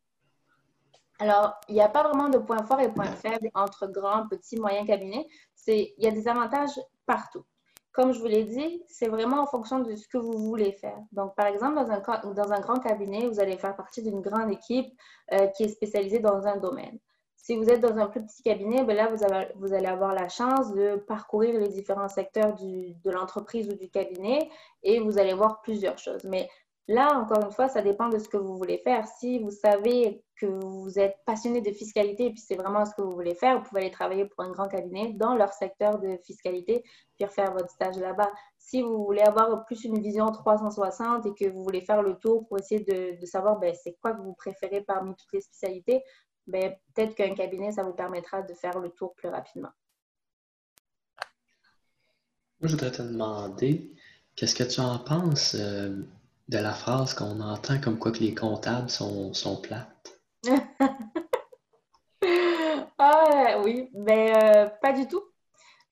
Alors, 1.19 1.55
il 1.69 1.75
n'y 1.75 1.81
a 1.81 1.89
pas 1.89 2.03
vraiment 2.03 2.29
de 2.29 2.39
points 2.39 2.65
forts 2.65 2.81
et 2.81 2.93
points 2.93 3.05
faibles 3.05 3.51
entre 3.55 3.87
grands, 3.87 4.27
petits, 4.29 4.59
moyens 4.59 4.87
cabinets. 4.87 5.27
Il 5.67 5.93
y 5.99 6.07
a 6.07 6.11
des 6.11 6.27
avantages 6.27 6.81
partout. 7.07 7.45
Comme 7.93 8.13
je 8.13 8.21
vous 8.21 8.27
l'ai 8.27 8.45
dit, 8.45 8.83
c'est 8.89 9.09
vraiment 9.09 9.41
en 9.43 9.47
fonction 9.47 9.81
de 9.81 9.95
ce 9.95 10.09
que 10.09 10.17
vous 10.17 10.39
voulez 10.39 10.73
faire. 10.73 10.99
Donc, 11.13 11.35
par 11.37 11.47
exemple, 11.47 11.75
dans 11.75 11.91
un, 11.91 12.33
dans 12.33 12.53
un 12.53 12.61
grand 12.61 12.81
cabinet, 12.81 13.29
vous 13.29 13.39
allez 13.39 13.59
faire 13.59 13.77
partie 13.77 14.03
d'une 14.03 14.23
grande 14.23 14.51
équipe 14.51 14.91
euh, 15.33 15.47
qui 15.49 15.65
est 15.65 15.69
spécialisée 15.69 16.19
dans 16.19 16.47
un 16.47 16.57
domaine. 16.57 16.99
Si 17.37 17.57
vous 17.57 17.69
êtes 17.69 17.81
dans 17.81 17.99
un 17.99 18.07
plus 18.07 18.25
petit 18.25 18.43
cabinet, 18.43 18.85
ben 18.85 18.97
là, 18.97 19.09
vous, 19.09 19.23
avez, 19.25 19.49
vous, 19.57 19.75
allez 19.75 19.87
avoir 19.87 20.15
la 20.15 20.29
chance 20.29 20.73
de 20.73 20.97
parcourir 20.97 21.59
les 21.59 21.69
différents 21.69 22.09
secteurs 22.09 22.55
du, 22.55 22.95
de 22.95 23.11
l'entreprise 23.11 23.69
ou 23.69 23.75
du 23.75 23.91
cabinet 23.91 24.49
et 24.83 25.01
vous 25.01 25.19
allez 25.19 25.35
voir 25.35 25.61
plusieurs 25.61 25.99
choses. 25.99 26.25
Mais 26.25 26.49
Là, 26.89 27.17
encore 27.17 27.45
une 27.45 27.53
fois, 27.53 27.69
ça 27.69 27.81
dépend 27.81 28.09
de 28.09 28.19
ce 28.19 28.29
que 28.29 28.37
vous 28.37 28.57
voulez 28.57 28.79
faire. 28.79 29.07
Si 29.07 29.39
vous 29.39 29.53
savez 29.53 30.25
que 30.35 30.47
vous 30.47 30.99
êtes 30.99 31.17
passionné 31.25 31.61
de 31.61 31.71
fiscalité 31.71 32.27
et 32.27 32.31
puis 32.31 32.41
c'est 32.41 32.57
vraiment 32.57 32.85
ce 32.85 32.93
que 32.97 33.03
vous 33.03 33.15
voulez 33.15 33.37
faire, 33.37 33.61
vous 33.61 33.69
pouvez 33.69 33.83
aller 33.83 33.91
travailler 33.93 34.25
pour 34.25 34.43
un 34.43 34.51
grand 34.51 34.67
cabinet 34.67 35.13
dans 35.13 35.37
leur 35.37 35.53
secteur 35.53 36.01
de 36.01 36.19
fiscalité 36.25 36.83
puis 37.15 37.29
faire 37.29 37.53
votre 37.53 37.71
stage 37.71 37.97
là-bas. 37.99 38.33
Si 38.59 38.83
vous 38.83 39.05
voulez 39.05 39.23
avoir 39.23 39.65
plus 39.65 39.85
une 39.85 40.01
vision 40.01 40.27
360 40.27 41.27
et 41.27 41.35
que 41.35 41.49
vous 41.49 41.63
voulez 41.63 41.83
faire 41.83 42.03
le 42.03 42.17
tour 42.17 42.49
pour 42.49 42.59
essayer 42.59 42.81
de, 42.81 43.25
savoir 43.27 43.61
ben, 43.61 43.73
c'est 43.81 43.97
quoi 44.01 44.15
que 44.15 44.21
vous 44.21 44.35
préférez 44.35 44.81
parmi 44.81 45.15
toutes 45.15 45.33
les 45.33 45.41
spécialités, 45.41 46.03
ben, 46.49 46.75
peut-être 46.95 47.15
qu'un 47.15 47.35
cabinet, 47.35 47.71
ça 47.71 47.85
vous 47.85 47.95
permettra 47.95 48.43
de 48.43 48.55
faire 48.55 48.81
le 48.81 48.91
tour 48.91 49.15
plus 49.15 49.29
rapidement. 49.29 49.71
Je 52.61 52.69
voudrais 52.69 52.91
te 52.91 53.03
demander, 53.03 53.93
qu'est-ce 54.35 54.55
que 54.57 54.65
tu 54.65 54.81
en 54.81 54.99
penses 54.99 55.55
euh, 55.55 56.03
de 56.49 56.59
la 56.59 56.73
phrase 56.73 57.15
qu'on 57.15 57.41
entend 57.41 57.81
comme 57.81 57.99
quoi 57.99 58.13
que 58.13 58.19
les 58.19 58.35
comptables 58.35 58.91
sont, 58.91 59.33
sont 59.33 59.61
plates? 59.61 60.21
ah 62.99 63.61
oui, 63.65 63.91
mais 63.95 64.33
ben, 64.33 64.43
euh, 64.43 64.69
pas 64.81 64.93
du 64.93 65.07
tout. 65.07 65.23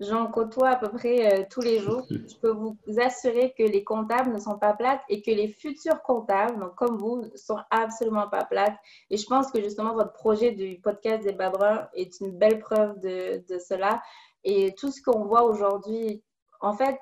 J'en 0.01 0.29
côtoie 0.29 0.71
à 0.71 0.77
peu 0.77 0.89
près 0.89 1.41
euh, 1.41 1.45
tous 1.51 1.61
les 1.61 1.79
jours. 1.79 2.07
Je 2.11 2.35
peux 2.41 2.51
vous 2.51 2.79
assurer 2.99 3.55
que 3.57 3.63
les 3.63 3.85
comptables 3.85 4.33
ne 4.33 4.39
sont 4.39 4.59
pas 4.59 4.73
plates 4.73 5.03
et 5.09 5.21
que 5.21 5.31
les 5.31 5.49
futurs 5.49 6.03
comptables, 6.03 6.59
donc 6.59 6.75
comme 6.75 6.97
vous, 6.97 7.25
sont 7.37 7.59
absolument 7.71 8.29
pas 8.29 8.45
plates. 8.45 8.77
Et 9.11 9.19
je 9.19 9.27
pense 9.27 9.51
que 9.51 9.63
justement, 9.63 9.95
votre 9.95 10.15
projet 10.15 10.53
du 10.53 10.81
podcast 10.81 11.23
des 11.23 11.33
Babrins 11.33 11.89
est 11.95 12.21
une 12.21 12.31
belle 12.31 12.59
preuve 12.59 12.99
de, 13.01 13.45
de 13.47 13.59
cela. 13.59 14.03
Et 14.43 14.75
tout 14.75 14.91
ce 14.91 15.03
qu'on 15.03 15.25
voit 15.25 15.43
aujourd'hui, 15.43 16.23
en 16.61 16.73
fait, 16.73 16.99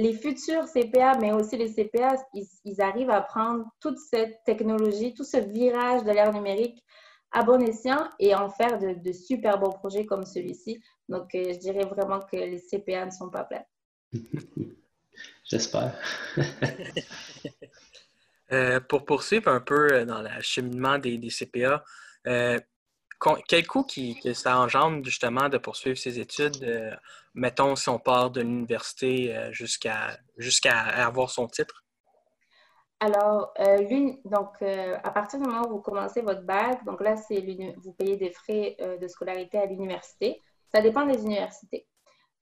les 0.00 0.14
futurs 0.14 0.66
CPA, 0.66 1.18
mais 1.18 1.32
aussi 1.32 1.56
les 1.56 1.72
CPA, 1.72 2.16
ils, 2.34 2.80
arrivent 2.80 3.10
à 3.10 3.20
prendre 3.20 3.64
toute 3.80 3.98
cette 3.98 4.42
technologie, 4.44 5.14
tout 5.14 5.24
ce 5.24 5.36
virage 5.38 6.04
de 6.04 6.10
l'ère 6.10 6.32
numérique 6.32 6.82
à 7.32 7.44
bon 7.44 7.62
escient 7.62 8.10
et 8.18 8.34
en 8.34 8.50
faire 8.50 8.78
de, 8.78 9.12
super 9.12 9.58
beaux 9.58 9.70
projets 9.70 10.06
comme 10.06 10.24
celui-ci. 10.24 10.82
Donc, 11.08 11.34
euh, 11.34 11.52
je 11.52 11.58
dirais 11.58 11.84
vraiment 11.84 12.20
que 12.20 12.36
les 12.36 12.60
CPA 12.60 13.06
ne 13.06 13.10
sont 13.10 13.30
pas 13.30 13.44
pleins. 13.44 13.64
J'espère. 15.44 15.94
Euh, 18.52 18.80
pour 18.80 19.04
poursuivre 19.04 19.46
un 19.46 19.60
peu 19.60 19.92
euh, 19.92 20.04
dans 20.04 20.22
l'acheminement 20.22 20.98
des, 20.98 21.18
des 21.18 21.28
CPA, 21.28 21.84
quel 23.48 23.66
coût 23.66 23.84
qui, 23.84 24.18
que 24.18 24.32
ça 24.32 24.58
engendre 24.58 25.04
justement 25.04 25.48
de 25.48 25.58
poursuivre 25.58 25.98
ses 25.98 26.18
études, 26.18 26.62
euh, 26.62 26.94
mettons 27.34 27.76
si 27.76 27.88
on 27.88 27.98
part 27.98 28.30
de 28.30 28.40
l'université 28.40 29.36
euh, 29.36 29.52
jusqu'à 29.52 30.80
avoir 30.96 31.30
son 31.30 31.46
titre? 31.46 31.84
Alors, 33.00 33.52
euh, 33.60 33.78
donc, 34.26 34.62
à 34.62 35.10
partir 35.10 35.38
du 35.40 35.46
moment 35.46 35.66
où 35.66 35.76
vous 35.76 35.80
commencez 35.80 36.20
votre 36.20 36.42
bac, 36.42 36.84
donc 36.84 37.00
là, 37.00 37.14
vous 37.14 37.92
payez 37.92 38.16
des 38.16 38.30
frais 38.30 38.76
de 39.00 39.08
scolarité 39.08 39.56
à 39.56 39.64
l'université. 39.64 40.42
Ça 40.72 40.82
dépend 40.82 41.06
des 41.06 41.22
universités. 41.22 41.86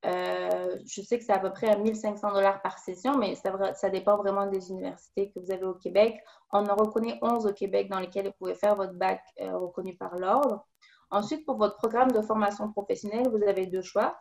je 0.02 1.02
sais 1.02 1.18
que 1.18 1.24
c'est 1.24 1.32
à 1.32 1.38
peu 1.38 1.52
près 1.52 1.68
à 1.68 1.76
1500 1.76 2.32
dollars 2.32 2.60
par 2.60 2.76
session, 2.78 3.16
mais 3.16 3.36
ça, 3.36 3.52
ça, 3.74 3.88
dépend 3.88 4.16
vraiment 4.16 4.46
des 4.48 4.72
universités 4.72 5.30
que 5.30 5.38
vous 5.38 5.52
avez 5.52 5.64
au 5.64 5.74
Québec. 5.74 6.18
On 6.50 6.66
en 6.66 6.74
reconnaît 6.74 7.20
11 7.22 7.46
au 7.46 7.52
Québec 7.52 7.88
dans 7.88 8.00
lesquelles 8.00 8.26
vous 8.26 8.34
pouvez 8.40 8.56
faire 8.56 8.74
votre 8.74 8.94
bac 8.94 9.22
reconnu 9.38 9.96
par 9.96 10.16
l'ordre. 10.16 10.66
Ensuite, 11.10 11.46
pour 11.46 11.56
votre 11.56 11.76
programme 11.76 12.10
de 12.10 12.20
formation 12.20 12.70
professionnelle, 12.72 13.28
vous 13.28 13.42
avez 13.44 13.66
deux 13.66 13.82
choix. 13.82 14.18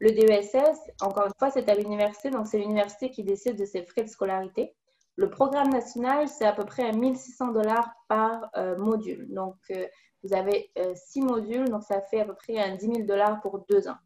Le 0.00 0.12
DESS, 0.12 0.78
encore 1.00 1.26
une 1.26 1.32
fois, 1.38 1.50
c'est 1.50 1.68
à 1.68 1.74
l'université, 1.74 2.30
donc 2.30 2.46
c'est 2.46 2.58
l'université 2.58 3.10
qui 3.10 3.24
décide 3.24 3.56
de 3.58 3.64
ses 3.64 3.82
frais 3.82 4.04
de 4.04 4.08
scolarité. 4.08 4.74
Le 5.16 5.28
programme 5.28 5.70
national, 5.70 6.28
c'est 6.28 6.44
à 6.44 6.52
peu 6.52 6.64
près 6.64 6.88
à 6.88 6.92
1600 6.92 7.48
dollars 7.48 7.90
par 8.08 8.48
euh, 8.56 8.76
module. 8.76 9.26
Donc, 9.34 9.56
euh, 9.72 9.84
vous 10.22 10.32
avez 10.32 10.70
euh, 10.78 10.92
six 10.94 11.20
modules, 11.20 11.68
donc 11.68 11.82
ça 11.82 12.00
fait 12.00 12.20
à 12.20 12.24
peu 12.24 12.34
près 12.34 12.56
un 12.58 12.76
10 12.76 12.86
000 12.86 12.98
dollars 13.02 13.40
pour 13.40 13.64
deux 13.68 13.88
ans. 13.88 13.96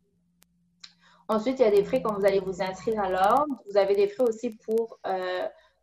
Ensuite, 1.28 1.58
il 1.60 1.62
y 1.62 1.68
a 1.68 1.70
des 1.70 1.84
frais 1.84 2.00
quand 2.00 2.14
vous 2.18 2.24
allez 2.24 2.40
vous 2.40 2.62
inscrire 2.62 2.98
à 2.98 3.10
l'ordre. 3.10 3.62
Vous 3.68 3.76
avez 3.76 3.94
des 3.94 4.08
frais 4.08 4.24
aussi 4.24 4.56
pour 4.64 4.98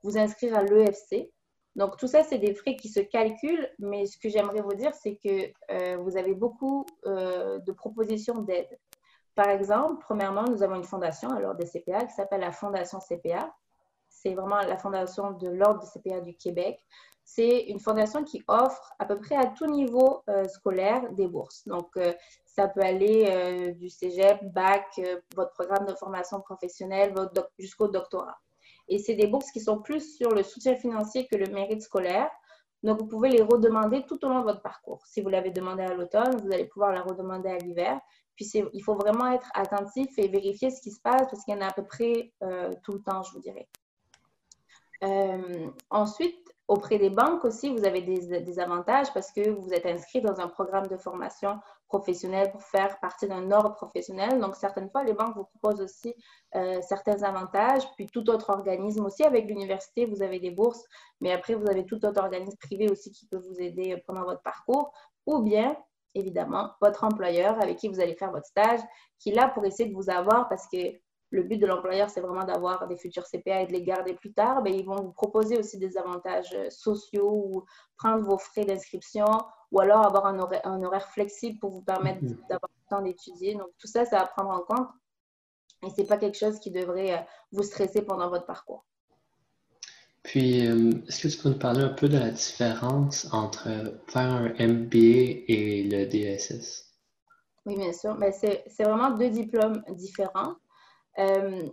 vous 0.03 0.17
inscrire 0.17 0.57
à 0.57 0.63
l'EFC. 0.63 1.31
Donc, 1.75 1.97
tout 1.97 2.07
ça, 2.07 2.23
c'est 2.23 2.39
des 2.39 2.55
frais 2.55 2.75
qui 2.75 2.89
se 2.89 2.99
calculent, 2.99 3.69
mais 3.77 4.05
ce 4.05 4.17
que 4.17 4.29
j'aimerais 4.29 4.61
vous 4.61 4.73
dire, 4.73 4.93
c'est 4.93 5.15
que 5.23 5.95
vous 5.97 6.17
avez 6.17 6.33
beaucoup 6.33 6.85
de 7.05 7.71
propositions 7.71 8.41
d'aide. 8.41 8.77
Par 9.35 9.49
exemple, 9.49 10.03
premièrement, 10.03 10.43
nous 10.43 10.63
avons 10.63 10.75
une 10.75 10.83
fondation 10.83 11.29
à 11.29 11.39
l'Ordre 11.39 11.59
des 11.59 11.65
CPA 11.65 12.05
qui 12.05 12.13
s'appelle 12.13 12.41
la 12.41 12.51
Fondation 12.51 12.99
CPA. 12.99 13.53
C'est 14.09 14.33
vraiment 14.33 14.57
la 14.57 14.77
fondation 14.77 15.31
de 15.31 15.47
l'Ordre 15.49 15.81
des 15.81 15.87
CPA 15.87 16.21
du 16.21 16.35
Québec. 16.35 16.83
C'est 17.23 17.65
une 17.67 17.79
fondation 17.79 18.23
qui 18.23 18.43
offre 18.47 18.91
à 18.97 19.05
peu 19.05 19.19
près 19.19 19.35
à 19.35 19.45
tout 19.45 19.67
niveau 19.67 20.23
euh, 20.29 20.45
scolaire 20.47 21.11
des 21.11 21.27
bourses. 21.27 21.67
Donc, 21.67 21.87
ça 22.45 22.67
peut 22.67 22.81
aller 22.81 23.73
du 23.73 23.89
cégep, 23.89 24.43
bac, 24.51 24.99
votre 25.35 25.53
programme 25.53 25.85
de 25.85 25.93
formation 25.93 26.41
professionnelle 26.41 27.13
jusqu'au 27.57 27.87
doctorat. 27.87 28.37
Et 28.89 28.97
c'est 28.97 29.13
des 29.13 29.27
bourses 29.27 29.51
qui 29.51 29.59
sont 29.59 29.79
plus 29.79 30.17
sur 30.17 30.31
le 30.31 30.43
soutien 30.43 30.75
financier 30.75 31.27
que 31.27 31.35
le 31.35 31.45
mérite 31.45 31.81
scolaire. 31.81 32.29
Donc, 32.81 32.99
vous 32.99 33.07
pouvez 33.07 33.29
les 33.29 33.41
redemander 33.41 34.03
tout 34.05 34.23
au 34.25 34.29
long 34.29 34.39
de 34.39 34.45
votre 34.45 34.61
parcours. 34.61 35.05
Si 35.05 35.21
vous 35.21 35.29
l'avez 35.29 35.51
demandé 35.51 35.83
à 35.83 35.93
l'automne, 35.93 36.37
vous 36.41 36.51
allez 36.51 36.65
pouvoir 36.65 36.91
la 36.91 37.01
redemander 37.01 37.49
à 37.49 37.57
l'hiver. 37.57 37.99
Puis, 38.39 38.49
il 38.73 38.81
faut 38.81 38.95
vraiment 38.95 39.27
être 39.33 39.49
attentif 39.53 40.17
et 40.17 40.29
vérifier 40.29 40.71
ce 40.71 40.79
qui 40.81 40.91
se 40.91 41.01
passe 41.01 41.23
parce 41.29 41.43
qu'il 41.43 41.53
y 41.53 41.57
en 41.57 41.61
a 41.61 41.67
à 41.67 41.73
peu 41.73 41.83
près 41.83 42.31
euh, 42.41 42.73
tout 42.83 42.93
le 42.93 43.01
temps, 43.01 43.21
je 43.21 43.33
vous 43.33 43.39
dirais. 43.39 43.67
Euh, 45.03 45.69
ensuite, 45.89 46.49
Auprès 46.69 46.99
des 46.99 47.09
banques 47.09 47.45
aussi, 47.45 47.71
vous 47.71 47.83
avez 47.83 48.01
des, 48.01 48.59
avantages 48.59 49.11
parce 49.11 49.31
que 49.31 49.49
vous 49.49 49.73
êtes 49.73 49.87
inscrit 49.87 50.21
dans 50.21 50.39
un 50.39 50.47
programme 50.47 50.85
de 50.85 50.97
formation 50.97 51.59
professionnelle 51.87 52.51
pour 52.51 52.61
faire 52.61 52.99
partie 52.99 53.27
d'un 53.27 53.49
ordre 53.49 53.73
professionnel. 53.73 54.39
Donc, 54.39 54.55
certaines 54.55 54.87
fois, 54.91 55.03
les 55.03 55.13
banques 55.13 55.35
vous 55.35 55.45
proposent 55.45 55.81
aussi 55.81 56.13
euh, 56.55 56.79
certains 56.81 57.23
avantages. 57.23 57.81
Puis, 57.95 58.05
tout 58.05 58.29
autre 58.29 58.51
organisme 58.51 59.03
aussi, 59.03 59.23
avec 59.23 59.47
l'université, 59.47 60.05
vous 60.05 60.21
avez 60.21 60.39
des 60.39 60.51
bourses. 60.51 60.85
Mais 61.21 61.31
après, 61.31 61.55
vous 61.55 61.67
avez 61.67 61.87
tout 61.87 62.05
autre 62.05 62.21
organisme 62.21 62.57
privé 62.59 62.87
aussi 62.87 63.11
qui 63.11 63.25
peut 63.25 63.39
vous 63.39 63.59
aider 63.59 63.97
pendant 64.05 64.23
votre 64.23 64.43
parcours. 64.43 64.93
Ou 65.25 65.39
bien, 65.39 65.75
évidemment, 66.15 66.71
votre 66.81 67.03
employeur 67.03 67.61
avec 67.61 67.77
qui 67.77 67.87
vous 67.87 67.99
allez 67.99 68.15
faire 68.15 68.31
votre 68.31 68.45
stage, 68.45 68.79
qui 69.19 69.29
est 69.29 69.35
là 69.35 69.47
pour 69.49 69.65
essayer 69.65 69.89
de 69.89 69.95
vous 69.95 70.09
avoir 70.09 70.49
parce 70.49 70.67
que 70.67 70.77
le 71.31 71.43
but 71.43 71.57
de 71.57 71.67
l'employeur, 71.67 72.09
c'est 72.09 72.21
vraiment 72.21 72.43
d'avoir 72.43 72.87
des 72.87 72.97
futurs 72.97 73.25
CPA 73.25 73.61
et 73.61 73.67
de 73.67 73.71
les 73.71 73.83
garder 73.83 74.13
plus 74.13 74.33
tard, 74.33 74.63
ben, 74.63 74.73
ils 74.73 74.85
vont 74.85 74.95
vous 74.95 75.11
proposer 75.11 75.57
aussi 75.59 75.77
des 75.77 75.97
avantages 75.97 76.53
euh, 76.55 76.69
sociaux 76.69 77.31
ou 77.31 77.65
prendre 77.97 78.23
vos 78.23 78.37
frais 78.37 78.65
d'inscription 78.65 79.27
ou 79.71 79.79
alors 79.79 80.05
avoir 80.05 80.25
un 80.25 80.39
horaire, 80.39 80.61
un 80.65 80.81
horaire 80.81 81.07
flexible 81.09 81.59
pour 81.59 81.69
vous 81.69 81.83
permettre 81.83 82.23
mhm. 82.23 82.35
d'avoir 82.49 82.71
le 82.73 82.89
temps 82.89 83.01
d'étudier. 83.03 83.53
Donc, 83.53 83.69
tout 83.77 83.87
ça, 83.87 84.05
c'est 84.05 84.15
à 84.15 84.25
prendre 84.25 84.49
en 84.49 84.61
compte. 84.61 84.89
Et 85.85 85.89
ce 85.91 86.01
n'est 86.01 86.07
pas 86.07 86.17
quelque 86.17 86.37
chose 86.37 86.59
qui 86.59 86.71
devrait 86.71 87.13
euh, 87.13 87.21
vous 87.51 87.63
stresser 87.63 88.01
pendant 88.01 88.29
votre 88.29 88.45
parcours. 88.45 88.85
Puis, 90.23 90.67
euh, 90.67 90.91
est-ce 91.07 91.23
que 91.23 91.27
tu 91.27 91.37
peux 91.41 91.49
nous 91.49 91.59
parler 91.59 91.81
un 91.81 91.93
peu 91.93 92.09
de 92.09 92.17
la 92.17 92.31
différence 92.31 93.31
entre 93.31 93.69
faire 94.07 94.23
un 94.23 94.53
MBA 94.59 95.45
et 95.47 95.83
le 95.89 96.05
DSS? 96.05 96.93
Oui, 97.65 97.75
bien 97.77 97.93
sûr. 97.93 98.15
Mais 98.15 98.31
c'est 98.31 98.83
vraiment 98.83 99.11
deux 99.11 99.29
diplômes 99.29 99.81
différents. 99.89 100.55
Euh, 101.19 101.69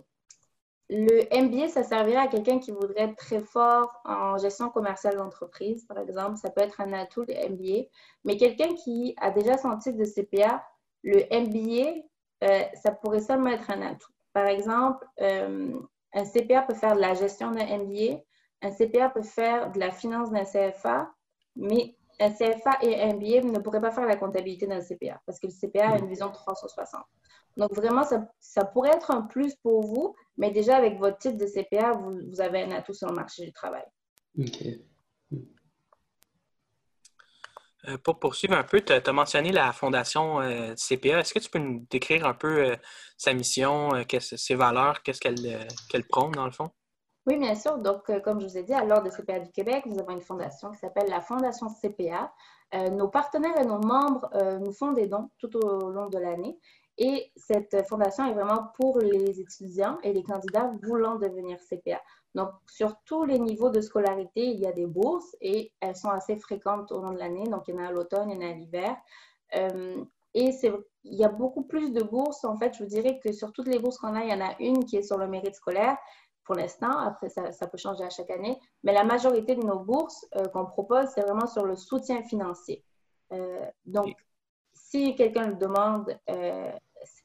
le 0.89 1.23
MBA, 1.37 1.69
ça 1.69 1.83
servirait 1.83 2.19
à 2.19 2.29
quelqu'un 2.29 2.61
qui 2.61 2.71
voudrait 2.71 3.03
être 3.03 3.17
très 3.17 3.41
fort 3.41 4.01
en 4.05 4.39
gestion 4.39 4.71
commerciale 4.71 5.17
d'entreprise, 5.17 5.85
par 5.85 5.99
exemple. 5.99 6.37
Ça 6.37 6.51
peut 6.51 6.61
être 6.61 6.81
un 6.81 6.93
atout, 6.93 7.25
le 7.27 7.49
MBA. 7.49 7.89
Mais 8.25 8.37
quelqu'un 8.37 8.75
qui 8.75 9.17
a 9.21 9.33
déjà 9.33 9.59
son 9.59 9.77
titre 9.79 9.99
de 9.99 10.05
CPA, 10.05 10.65
le 11.03 11.23
MBA, 11.33 12.05
euh, 12.45 12.63
ça 12.81 12.93
pourrait 12.93 13.21
seulement 13.21 13.51
être 13.51 13.71
un 13.71 13.83
atout. 13.83 14.13
Par 14.33 14.47
exemple, 14.47 15.05
un 15.19 16.25
CPA 16.25 16.63
peut 16.63 16.75
faire 16.75 16.95
de 16.95 17.01
la 17.01 17.15
gestion 17.15 17.51
d'un 17.51 17.79
MBA, 17.79 18.21
un 18.63 18.71
CPA 18.71 19.11
peut 19.11 19.23
faire 19.23 19.71
de 19.73 19.79
la 19.79 19.91
finance 19.91 20.31
d'un 20.31 20.45
CFA, 20.45 21.11
mais 21.57 21.97
un 22.19 22.31
CFA 22.31 22.79
et 22.83 23.03
un 23.03 23.15
MBA 23.15 23.43
ne 23.43 23.59
pourraient 23.59 23.81
pas 23.81 23.91
faire 23.91 24.07
la 24.07 24.17
comptabilité 24.17 24.67
d'un 24.67 24.81
CPA 24.81 25.21
parce 25.27 25.39
que 25.39 25.47
le 25.47 25.53
CPA 25.53 25.91
a 25.91 25.99
une 25.99 26.09
vision 26.09 26.31
360. 26.31 27.03
Donc, 27.57 27.73
vraiment, 27.75 28.05
ça, 28.39 28.65
pourrait 28.67 28.91
être 28.91 29.11
un 29.11 29.23
plus 29.23 29.55
pour 29.57 29.83
vous, 29.83 30.15
mais 30.37 30.51
déjà, 30.51 30.77
avec 30.77 30.99
votre 30.99 31.19
titre 31.19 31.39
de 31.39 31.47
CPA, 31.47 31.93
vous, 31.93 32.41
avez 32.41 32.63
un 32.63 32.71
atout 32.73 32.93
sur 32.93 33.09
le 33.09 33.15
marché 33.15 33.47
du 33.47 33.53
travail. 33.53 33.85
OK. 34.39 34.63
Euh, 37.89 37.99
pour 37.99 38.19
poursuivre 38.19 38.55
un 38.55 38.65
peu, 38.65 38.81
tu 38.81 38.93
as, 38.93 39.13
mentionné 39.13 39.53
la 39.53 39.73
fondation 39.73 40.41
euh, 40.41 40.75
CPA. 40.75 41.21
Est-ce 41.21 41.33
que 41.33 41.39
tu 41.39 41.49
peux 41.49 41.59
nous 41.59 41.87
décrire 41.89 42.27
un 42.27 42.35
peu 42.35 42.65
euh, 42.65 42.77
sa 43.17 43.33
mission, 43.33 43.91
ses 44.19 44.55
valeurs, 44.55 45.03
qu'est-ce 45.03 45.21
qu'elle 45.21 46.05
prône 46.09 46.33
dans 46.33 46.47
le 46.47 46.53
fond? 46.53 46.71
Oui, 47.27 47.39
bien 47.39 47.55
sûr. 47.55 47.79
Donc, 47.79 48.11
comme 48.23 48.41
je 48.41 48.47
vous 48.47 48.59
ai 48.59 48.63
dit, 48.63 48.73
à 48.73 48.85
l'Ordre 48.85 49.11
de 49.11 49.11
CPA 49.11 49.41
du 49.41 49.51
Québec, 49.51 49.85
nous 49.87 49.99
avons 49.99 50.13
une 50.13 50.21
fondation 50.21 50.71
qui 50.71 50.79
s'appelle 50.79 51.09
la 51.09 51.21
Fondation 51.21 51.67
CPA. 51.69 52.33
nos 52.93 53.09
partenaires 53.09 53.61
et 53.61 53.65
nos 53.65 53.81
membres 53.81 54.31
nous 54.61 54.73
font 54.73 54.93
des 54.93 55.07
dons 55.09 55.31
tout 55.39 55.57
au 55.57 55.91
long 55.91 56.09
de 56.09 56.19
l'année 56.19 56.57
et 56.99 57.31
cette 57.37 57.87
fondation 57.87 58.27
est 58.27 58.33
vraiment 58.33 58.69
pour 58.77 58.99
les 58.99 59.41
étudiants 59.41 59.99
et 60.03 60.13
les 60.13 60.23
candidats 60.23 60.73
voulant 60.83 61.17
devenir 61.17 61.59
CPA. 61.69 62.01
Donc, 62.35 62.51
sur 62.67 62.95
tous 63.05 63.25
les 63.25 63.39
niveaux 63.39 63.71
de 63.71 63.81
scolarité, 63.81 64.47
il 64.47 64.61
y 64.61 64.67
a 64.67 64.73
des 64.73 64.87
bourses 64.87 65.37
et 65.41 65.73
elles 65.81 65.97
sont 65.97 66.09
assez 66.09 66.37
fréquentes 66.37 66.93
au 66.93 67.01
long 67.01 67.13
de 67.13 67.19
l'année. 67.19 67.45
Donc, 67.45 67.65
il 67.69 67.75
y 67.75 67.79
en 67.79 67.83
a 67.83 67.89
à 67.89 67.93
l'automne, 67.93 68.31
il 68.31 68.37
y 68.37 68.39
en 68.39 68.47
a 68.47 68.51
à 68.51 68.55
l'hiver. 68.55 68.97
Euh, 69.57 70.05
et 70.35 70.51
il 71.05 71.15
y 71.15 71.25
a 71.25 71.29
beaucoup 71.29 71.63
plus 71.63 71.93
de 71.93 72.03
bourses. 72.03 72.45
En 72.45 72.59
fait, 72.59 72.75
je 72.75 72.83
vous 72.83 72.89
dirais 72.89 73.21
que 73.23 73.33
sur 73.33 73.53
toutes 73.53 73.69
les 73.69 73.79
bourses 73.79 73.99
qu'on 73.99 74.15
a, 74.15 74.25
il 74.25 74.31
y 74.31 74.35
en 74.35 74.45
a 74.45 74.55
une 74.61 74.85
qui 74.85 74.97
est 74.97 75.03
sur 75.03 75.17
le 75.17 75.27
mérite 75.29 75.55
scolaire 75.55 75.97
pour 76.47 76.55
l'instant. 76.55 76.91
Après, 76.91 77.29
ça, 77.29 77.67
peut 77.67 77.79
changer 77.79 78.05
à 78.05 78.11
chaque 78.11 78.31
année. 78.31 78.59
Mais 78.83 78.93
la 78.93 79.05
majorité 79.05 79.55
de 79.55 79.63
nos 79.63 79.81
bourses 79.81 80.27
euh, 80.37 80.47
qu'on 80.49 80.67
propose, 80.67 81.07
c'est 81.15 81.23
vraiment 81.23 81.47
sur 81.47 81.65
le 81.65 81.77
soutien 81.77 82.23
financier. 82.23 82.85
Euh, 83.33 83.67
donc, 83.85 84.15
si 84.73 85.15
quelqu'un 85.15 85.49
le 85.49 85.57
demande, 85.57 86.17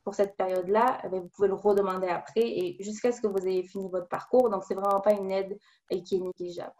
pour 0.04 0.16
cette 0.16 0.36
période-là, 0.36 1.00
eh 1.04 1.08
vous 1.10 1.30
pouvez 1.30 1.48
le 1.48 1.54
redemander 1.54 2.08
après 2.08 2.42
et 2.42 2.78
jusqu'à 2.80 3.12
ce 3.12 3.22
que 3.22 3.28
vous 3.28 3.46
ayez 3.48 3.64
fini 3.64 3.90
votre 3.90 4.08
parcours. 4.08 4.50
Donc, 4.50 4.64
c'est 4.64 4.74
vraiment 4.76 5.02
pas 5.02 5.14
une 5.14 5.32
aide 5.32 5.58
qui 6.06 6.16
est 6.16 6.20
négligeable. 6.20 6.74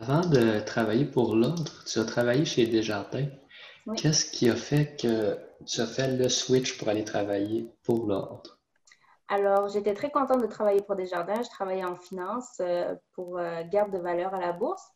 Avant 0.00 0.28
de 0.28 0.60
travailler 0.60 1.04
pour 1.04 1.36
l'ordre, 1.36 1.84
tu 1.84 1.98
as 1.98 2.04
travaillé 2.04 2.44
chez 2.44 2.66
Desjardins. 2.66 3.28
Qu'est-ce 3.96 4.30
qui 4.30 4.48
a 4.48 4.56
fait 4.56 4.96
que 4.96 5.38
tu 5.64 5.80
as 5.80 5.86
fait 5.86 6.16
le 6.16 6.28
switch 6.28 6.78
pour 6.78 6.88
aller 6.88 7.04
travailler 7.04 7.68
pour 7.82 8.06
l'ordre? 8.06 8.58
Alors, 9.32 9.70
j'étais 9.70 9.94
très 9.94 10.10
contente 10.10 10.42
de 10.42 10.46
travailler 10.46 10.82
pour 10.82 10.94
Desjardins. 10.94 11.40
Je 11.42 11.48
travaillais 11.48 11.86
en 11.86 11.96
finance 11.96 12.58
euh, 12.60 12.94
pour 13.14 13.38
euh, 13.38 13.62
garde 13.64 13.90
de 13.90 13.96
valeur 13.96 14.34
à 14.34 14.38
la 14.38 14.52
bourse. 14.52 14.86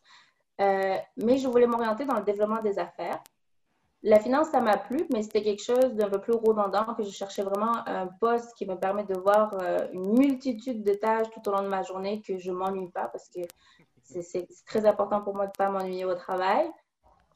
Euh, 0.61 0.95
mais 1.17 1.39
je 1.39 1.47
voulais 1.47 1.65
m'orienter 1.65 2.05
dans 2.05 2.13
le 2.13 2.21
développement 2.21 2.61
des 2.61 2.77
affaires. 2.77 3.19
La 4.03 4.19
finance, 4.19 4.49
ça 4.49 4.61
m'a 4.61 4.77
plu, 4.77 5.07
mais 5.11 5.23
c'était 5.23 5.41
quelque 5.41 5.63
chose 5.63 5.95
d'un 5.95 6.07
peu 6.07 6.21
plus 6.21 6.33
redondant, 6.33 6.93
que 6.93 7.01
je 7.01 7.09
cherchais 7.09 7.41
vraiment 7.41 7.77
un 7.87 8.05
poste 8.05 8.55
qui 8.55 8.67
me 8.67 8.75
permet 8.75 9.05
de 9.05 9.17
voir 9.17 9.55
une 9.91 10.15
multitude 10.15 10.83
de 10.83 10.93
tâches 10.93 11.31
tout 11.31 11.49
au 11.49 11.51
long 11.51 11.63
de 11.63 11.67
ma 11.67 11.81
journée, 11.81 12.21
que 12.21 12.37
je 12.37 12.51
ne 12.51 12.57
m'ennuie 12.57 12.91
pas, 12.91 13.07
parce 13.07 13.27
que 13.29 13.41
c'est 14.03 14.47
très 14.67 14.85
important 14.85 15.21
pour 15.21 15.33
moi 15.35 15.45
de 15.45 15.51
ne 15.51 15.65
pas 15.65 15.71
m'ennuyer 15.71 16.05
au 16.05 16.13
travail. 16.13 16.69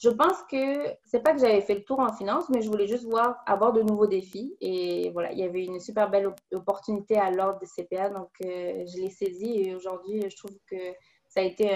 Je 0.01 0.09
pense 0.09 0.41
que 0.49 0.87
c'est 1.05 1.21
pas 1.21 1.33
que 1.33 1.39
j'avais 1.39 1.61
fait 1.61 1.75
le 1.75 1.83
tour 1.83 1.99
en 1.99 2.11
finance, 2.11 2.49
mais 2.49 2.61
je 2.61 2.69
voulais 2.69 2.87
juste 2.87 3.05
voir, 3.05 3.37
avoir 3.45 3.71
de 3.71 3.83
nouveaux 3.83 4.07
défis. 4.07 4.55
Et 4.59 5.11
voilà, 5.11 5.31
il 5.31 5.37
y 5.37 5.43
avait 5.43 5.63
une 5.63 5.79
super 5.79 6.09
belle 6.09 6.33
opportunité 6.53 7.17
à 7.17 7.29
l'ordre 7.29 7.59
de 7.59 7.65
CPA, 7.65 8.09
donc 8.09 8.31
euh, 8.43 8.83
je 8.87 8.99
l'ai 8.99 9.11
saisie. 9.11 9.61
Et 9.61 9.75
aujourd'hui, 9.75 10.27
je 10.27 10.35
trouve 10.35 10.57
que 10.67 10.93
ça 11.29 11.41
a 11.41 11.43
été 11.43 11.69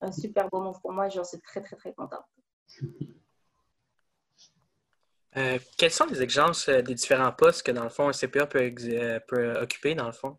un, 0.00 0.12
super 0.12 0.48
bon 0.48 0.60
move 0.60 0.80
pour 0.80 0.92
moi. 0.92 1.08
J'en 1.08 1.24
suis 1.24 1.40
très, 1.40 1.60
très, 1.60 1.76
très 1.76 1.92
contente. 1.92 2.24
Euh, 5.36 5.58
quelles 5.78 5.90
sont 5.90 6.06
les 6.06 6.22
exigences 6.22 6.68
euh, 6.68 6.82
des 6.82 6.94
différents 6.94 7.32
postes 7.32 7.62
que, 7.62 7.72
dans 7.72 7.84
le 7.84 7.88
fond, 7.88 8.08
un 8.08 8.12
CPA 8.12 8.48
euh, 8.54 9.20
peut, 9.26 9.52
occuper, 9.60 9.94
dans 9.94 10.06
le 10.06 10.12
fond? 10.12 10.36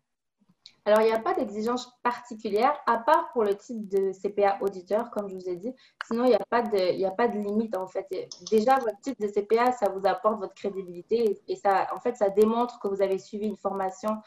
Alors, 0.86 1.00
il 1.00 1.06
n'y 1.06 1.12
a 1.12 1.18
pas 1.18 1.32
d'exigence 1.34 1.98
particulière, 2.02 2.78
à 2.86 2.98
part 2.98 3.32
pour 3.32 3.42
le 3.42 3.56
type 3.56 3.88
de 3.88 4.12
CPA 4.12 4.58
auditeur, 4.60 5.10
comme 5.10 5.28
je 5.28 5.34
vous 5.34 5.48
ai 5.48 5.56
dit. 5.56 5.72
Sinon, 6.06 6.24
il 6.24 6.28
n'y 6.28 6.34
a, 6.34 6.44
pas 6.50 6.62
de, 6.62 7.04
a 7.04 7.10
pas 7.10 7.28
de 7.28 7.38
limite, 7.38 7.76
en 7.76 7.86
fait. 7.86 8.06
Déjà, 8.50 8.78
votre 8.78 9.00
titre 9.00 9.20
de 9.20 9.28
CPA, 9.28 9.72
ça 9.72 9.88
vous 9.88 10.06
apporte 10.06 10.38
votre 10.40 10.54
crédibilité 10.54 11.40
et, 11.48 11.56
ça, 11.56 11.88
en 11.94 12.00
fait, 12.00 12.16
ça 12.16 12.28
démontre 12.28 12.78
que 12.80 12.88
vous 12.88 13.00
avez 13.00 13.18
suivi 13.18 13.46
une 13.46 13.56
formation 13.56 14.20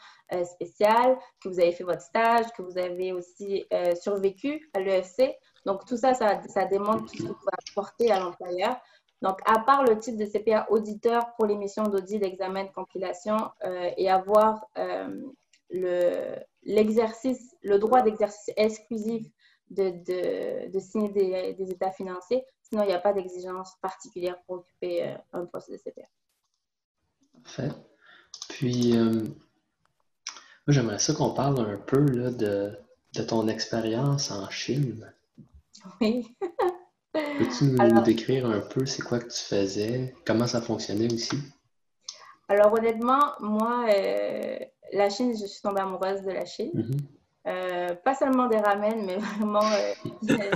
spéciale, 0.44 1.16
que 1.42 1.48
vous 1.48 1.60
avez 1.60 1.72
fait 1.72 1.84
votre 1.84 2.02
stage, 2.02 2.46
que 2.56 2.62
vous 2.62 2.76
avez 2.76 3.12
aussi 3.12 3.64
survécu 4.00 4.68
à 4.74 4.80
l'EFC. 4.80 5.36
Donc, 5.64 5.84
tout 5.84 5.96
ça, 5.96 6.14
ça, 6.14 6.42
ça 6.48 6.64
démontre 6.64 7.04
tout 7.04 7.16
ce 7.16 7.22
que 7.22 7.28
vous 7.28 7.34
pouvez 7.34 7.52
apporter 7.70 8.10
à 8.10 8.18
l'employeur. 8.18 8.80
Donc, 9.22 9.40
à 9.46 9.58
part 9.60 9.84
le 9.84 9.98
titre 9.98 10.18
de 10.18 10.26
CPA 10.26 10.66
auditeur 10.70 11.34
pour 11.34 11.46
les 11.46 11.56
missions 11.56 11.84
d'audit, 11.84 12.20
d'examen, 12.20 12.64
de 12.64 12.70
compilation 12.70 13.36
euh, 13.64 13.90
et 13.96 14.08
avoir 14.08 14.66
euh, 14.78 15.22
l'exercice, 15.70 17.56
le, 17.62 17.78
droit 17.78 18.02
d'exercice 18.02 18.52
exclusif 18.56 19.26
de, 19.70 20.70
de, 20.70 20.78
signer 20.78 21.10
des, 21.10 21.54
des, 21.54 21.70
états 21.70 21.90
financiers. 21.90 22.44
Sinon, 22.62 22.84
il 22.84 22.88
n'y 22.88 22.94
a 22.94 22.98
pas 22.98 23.12
d'exigence 23.12 23.76
particulière 23.82 24.40
pour 24.46 24.56
occuper 24.56 25.06
euh, 25.06 25.14
un 25.32 25.46
poste 25.46 25.70
de 25.70 25.76
CPA. 25.76 26.08
Parfait. 27.42 27.70
Puis, 28.48 28.94
moi, 28.96 29.24
j'aimerais 30.68 30.98
ça 30.98 31.14
qu'on 31.14 31.30
parle 31.30 31.60
un 31.60 31.78
peu 31.78 32.00
là, 32.00 32.30
de, 32.30 32.78
de 33.14 33.22
ton 33.22 33.48
expérience 33.48 34.30
en 34.30 34.48
Chine. 34.50 35.12
Oui. 36.00 36.36
Peux-tu 37.12 37.64
nous 37.64 38.02
décrire 38.02 38.46
un 38.46 38.60
peu 38.60 38.84
c'est 38.86 39.02
quoi 39.02 39.18
que 39.18 39.28
tu 39.28 39.38
faisais, 39.38 40.14
comment 40.26 40.46
ça 40.46 40.60
fonctionnait 40.60 41.12
aussi? 41.12 41.36
Alors 42.48 42.72
honnêtement, 42.72 43.32
moi, 43.40 43.86
euh, 43.88 44.58
la 44.92 45.10
Chine, 45.10 45.36
je 45.36 45.46
suis 45.46 45.60
tombée 45.62 45.80
amoureuse 45.80 46.22
de 46.22 46.30
la 46.30 46.44
Chine. 46.44 46.72
Mm-hmm. 46.74 46.98
Euh, 47.46 47.94
pas 47.94 48.14
seulement 48.14 48.46
des 48.48 48.58
ramen, 48.58 49.04
mais 49.06 49.16
vraiment 49.16 49.62
euh, 49.62 50.50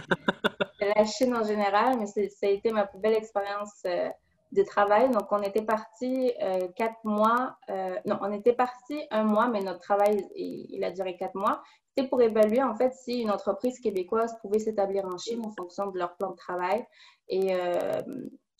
la 0.97 1.05
Chine 1.05 1.35
en 1.35 1.45
général. 1.45 1.99
Mais 1.99 2.07
ça 2.07 2.47
a 2.47 2.51
été 2.51 2.71
ma 2.71 2.87
plus 2.87 2.99
belle 2.99 3.14
expérience 3.14 3.83
de 3.85 4.62
travail. 4.64 5.11
Donc, 5.11 5.31
on 5.31 5.42
était 5.42 5.62
parti 5.62 6.33
quatre 6.77 7.03
mois. 7.05 7.57
non, 8.05 8.18
on 8.21 8.33
était 8.33 8.53
parti 8.53 9.01
un 9.11 9.25
mois, 9.25 9.49
mais 9.49 9.62
notre 9.62 9.81
travail, 9.81 10.27
il 10.35 10.83
a 10.85 10.90
duré 10.90 11.16
quatre 11.16 11.35
mois. 11.35 11.62
C'était 11.95 12.09
pour 12.09 12.23
évaluer 12.23 12.62
en 12.62 12.75
fait 12.75 12.95
si 12.95 13.21
une 13.21 13.31
entreprise 13.31 13.79
québécoise 13.79 14.35
pouvait 14.40 14.59
s'établir 14.59 15.05
en 15.05 15.18
Chine 15.18 15.45
en 15.45 15.51
fonction 15.51 15.90
de 15.90 15.99
leur 15.99 16.16
plan 16.16 16.31
de 16.31 16.37
travail 16.37 16.87
et 17.29 17.55
euh, 17.55 18.01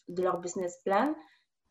de 0.09 0.23
leur 0.23 0.39
business 0.39 0.79
plan. 0.85 1.15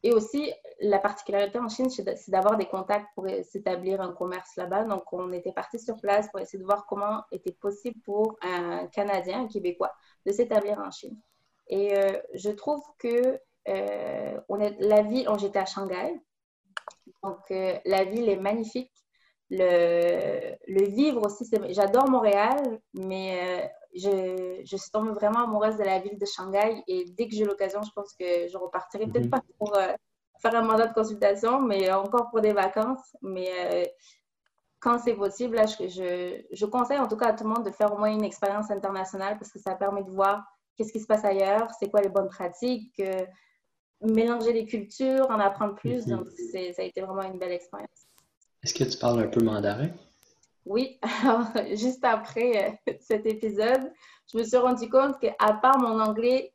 Et 0.04 0.14
aussi, 0.14 0.52
la 0.80 0.98
particularité 0.98 1.60
en 1.60 1.70
Chine, 1.70 1.90
c'est 1.90 2.30
d'avoir 2.30 2.58
des 2.58 2.66
contacts 2.66 3.08
pour 3.14 3.28
s'établir 3.44 4.02
un 4.02 4.14
commerce 4.14 4.56
là-bas. 4.56 4.86
Donc, 4.86 5.12
on 5.14 5.32
était 5.32 5.52
parti 5.52 5.78
sur 5.78 6.00
place 6.02 6.30
pour 6.32 6.40
essayer 6.40 6.60
de 6.60 6.66
voir 6.66 6.88
comment 6.88 7.24
était 7.32 7.52
possible 7.52 8.00
pour 8.04 8.38
un 8.42 8.88
Canadien, 8.88 9.42
un 9.42 9.48
Québécois, 9.48 9.94
de 10.26 10.32
s'établir 10.32 10.80
en 10.80 10.90
Chine. 10.90 11.20
Et 11.68 11.96
euh, 11.96 12.20
je 12.34 12.50
trouve 12.50 12.84
que 12.98 13.40
euh, 13.68 14.40
la 14.80 15.02
ville, 15.04 15.28
j'étais 15.38 15.60
à 15.60 15.66
Shanghai, 15.66 16.20
donc 17.24 17.40
la 17.50 18.04
ville 18.04 18.28
est 18.28 18.38
magnifique 18.40 18.92
le, 19.52 20.86
vivre 20.86 21.26
aussi. 21.26 21.50
J'adore 21.70 22.10
Montréal, 22.10 22.80
mais 22.94 23.40
euh, 23.64 23.68
je, 23.96 24.62
je, 24.64 24.78
suis 24.78 24.92
tombée 24.92 25.12
vraiment 25.12 25.44
amoureuse 25.44 25.78
de 25.78 25.84
la 25.84 26.00
ville 26.00 26.18
de 26.18 26.26
Shanghai 26.26 26.84
et 26.88 27.06
dès 27.18 27.28
que 27.28 27.36
j'ai 27.36 27.46
l'occasion, 27.46 27.82
je 27.82 27.92
pense 27.92 28.14
que 28.14 28.48
je 28.48 28.58
repartirai 28.58 29.08
peut-être 29.08 29.26
mhm. 29.26 29.30
pas 29.32 29.42
pour, 29.58 29.78
euh, 29.78 29.94
faire 30.42 30.56
un 30.56 30.64
mandat 30.64 30.88
de 30.88 30.94
consultation, 30.94 31.62
mais 31.62 31.92
encore 31.92 32.30
pour 32.30 32.42
des 32.42 32.54
vacances. 32.54 33.16
Mais 33.22 33.94
quand 34.80 34.98
c'est 34.98 35.14
possible, 35.14 35.56
là, 35.56 35.68
je, 35.68 36.42
je, 36.52 36.66
conseille 36.66 36.98
en 36.98 37.08
tout 37.08 37.18
cas 37.18 37.28
à 37.28 37.34
tout 37.34 37.44
le 37.44 37.52
monde 37.52 37.64
de 37.64 37.70
faire 37.70 37.94
au 37.94 37.98
moins 37.98 38.12
une 38.12 38.24
expérience 38.24 38.72
internationale 38.72 39.38
parce 39.38 39.52
que 39.52 39.60
ça 39.60 39.76
permet 39.76 40.04
de 40.04 40.10
voir 40.10 40.44
qu'est-ce 40.76 40.92
qui 40.92 41.00
se 41.00 41.06
passe 41.06 41.24
ailleurs, 41.24 41.70
c'est 41.80 41.92
quoi 41.92 42.02
les 42.02 42.10
bonnes 42.10 42.30
pratiques, 42.30 43.00
mélanger 44.02 44.54
les 44.54 44.66
cultures, 44.66 45.30
en 45.30 45.40
apprendre 45.40 45.76
plus. 45.76 46.08
Mhm. 46.08 46.18
Donc, 46.18 46.28
ça 46.52 46.82
a 46.82 46.86
été 46.86 47.02
vraiment 47.02 47.24
une 47.24 47.38
belle 47.38 47.52
expérience. 47.52 48.08
Est-ce 48.64 48.74
que 48.74 48.84
tu 48.84 48.98
parles 48.98 49.20
un 49.22 49.28
peu 49.28 49.44
mandarin? 49.44 49.90
Oui. 50.66 51.00
Alors, 51.24 51.48
juste 51.74 52.04
après 52.04 52.78
euh, 52.88 52.94
cet 53.00 53.26
épisode, 53.26 53.92
je 54.32 54.38
me 54.38 54.44
suis 54.44 54.58
rendu 54.58 54.90
compte 54.90 55.20
qu'à 55.20 55.54
part 55.62 55.80
mon 55.80 56.00
anglais 56.00 56.54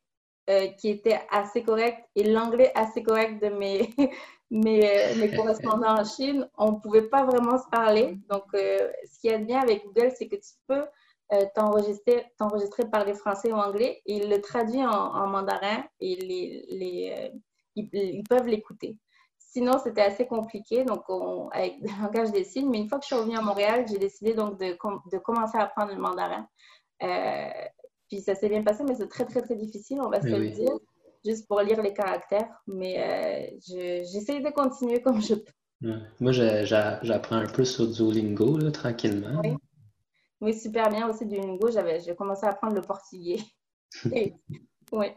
euh, 0.49 0.69
qui 0.79 0.91
était 0.91 1.21
assez 1.31 1.63
correct 1.63 1.99
et 2.15 2.25
l'anglais 2.25 2.71
assez 2.75 3.03
correct 3.03 3.43
de 3.43 3.49
mes, 3.49 3.91
euh, 3.99 5.15
mes, 5.19 5.35
correspondants 5.35 5.99
en 5.99 6.05
Chine, 6.05 6.49
on 6.57 6.73
ne 6.73 6.77
pouvait 6.79 7.09
pas 7.09 7.25
vraiment 7.25 7.59
se 7.59 7.69
parler. 7.71 8.19
Donc, 8.31 8.45
ce 8.53 9.21
qui 9.21 9.29
est 9.29 9.39
bien 9.39 9.61
avec 9.61 9.85
Google, 9.85 10.13
c'est 10.17 10.29
que 10.29 10.37
tu 10.37 10.53
peux 10.69 10.85
t'enregistrer, 11.57 12.25
t'enregistrer 12.39 12.89
parler 12.89 13.13
français 13.13 13.51
ou 13.51 13.57
anglais 13.57 14.01
et 14.07 14.19
il 14.19 14.31
le 14.31 14.41
traduit 14.41 14.87
en, 14.87 15.27
mandarin 15.27 15.85
et 15.99 16.15
les, 16.15 16.65
les 16.69 17.33
ils, 17.75 18.23
peuvent 18.29 18.47
l'écouter. 18.47 18.97
Sinon, 19.57 19.79
c'était 19.83 20.03
assez 20.03 20.27
compliqué, 20.27 20.85
donc 20.85 21.05
avec 21.51 21.77
le 21.81 22.03
langage 22.03 22.31
des 22.31 22.45
signes. 22.45 22.69
Mais 22.69 22.79
une 22.79 22.91
fois 22.91 22.99
que 22.99 23.05
je 23.05 23.07
suis 23.07 23.17
revenue 23.17 23.39
à 23.39 23.41
Montréal, 23.41 23.87
j'ai 23.89 23.97
décidé 23.97 24.35
donc 24.35 24.61
de, 24.61 24.77
de, 25.11 25.19
commencer 25.19 25.57
à 25.57 25.63
apprendre 25.63 25.95
le 25.95 25.99
mandarin. 25.99 26.47
Euh, 27.03 27.49
puis 28.07 28.21
ça 28.21 28.35
s'est 28.35 28.51
bien 28.51 28.63
passé, 28.63 28.85
mais 28.87 28.95
c'est 28.97 29.09
très, 29.09 29.25
très, 29.25 29.41
très 29.41 29.57
difficile, 29.57 29.99
on 30.03 30.11
va 30.11 30.21
se 30.21 30.27
le 30.27 30.51
dire, 30.51 30.73
juste 31.25 31.49
pour 31.49 31.63
lire 31.63 31.81
les 31.81 31.95
caractères. 31.95 32.51
Mais 32.67 32.99
euh, 32.99 34.03
j'essaie 34.05 34.41
de 34.41 34.51
continuer 34.51 35.01
comme 35.01 35.23
je 35.23 35.37
peux. 35.37 35.95
Moi, 36.21 36.33
j'apprends 36.33 37.37
un 37.37 37.47
peu 37.47 37.65
sur 37.65 37.87
Duolingo, 37.87 38.59
là, 38.59 38.71
tranquillement. 38.71 39.41
Oui. 39.43 39.55
oui. 40.43 40.53
super 40.53 40.91
bien 40.91 41.09
aussi 41.09 41.25
Duolingo. 41.25 41.71
J'ai 41.71 42.15
commencé 42.15 42.45
à 42.45 42.51
apprendre 42.51 42.75
le 42.75 42.83
portugais. 42.83 43.41
oui 44.93 45.13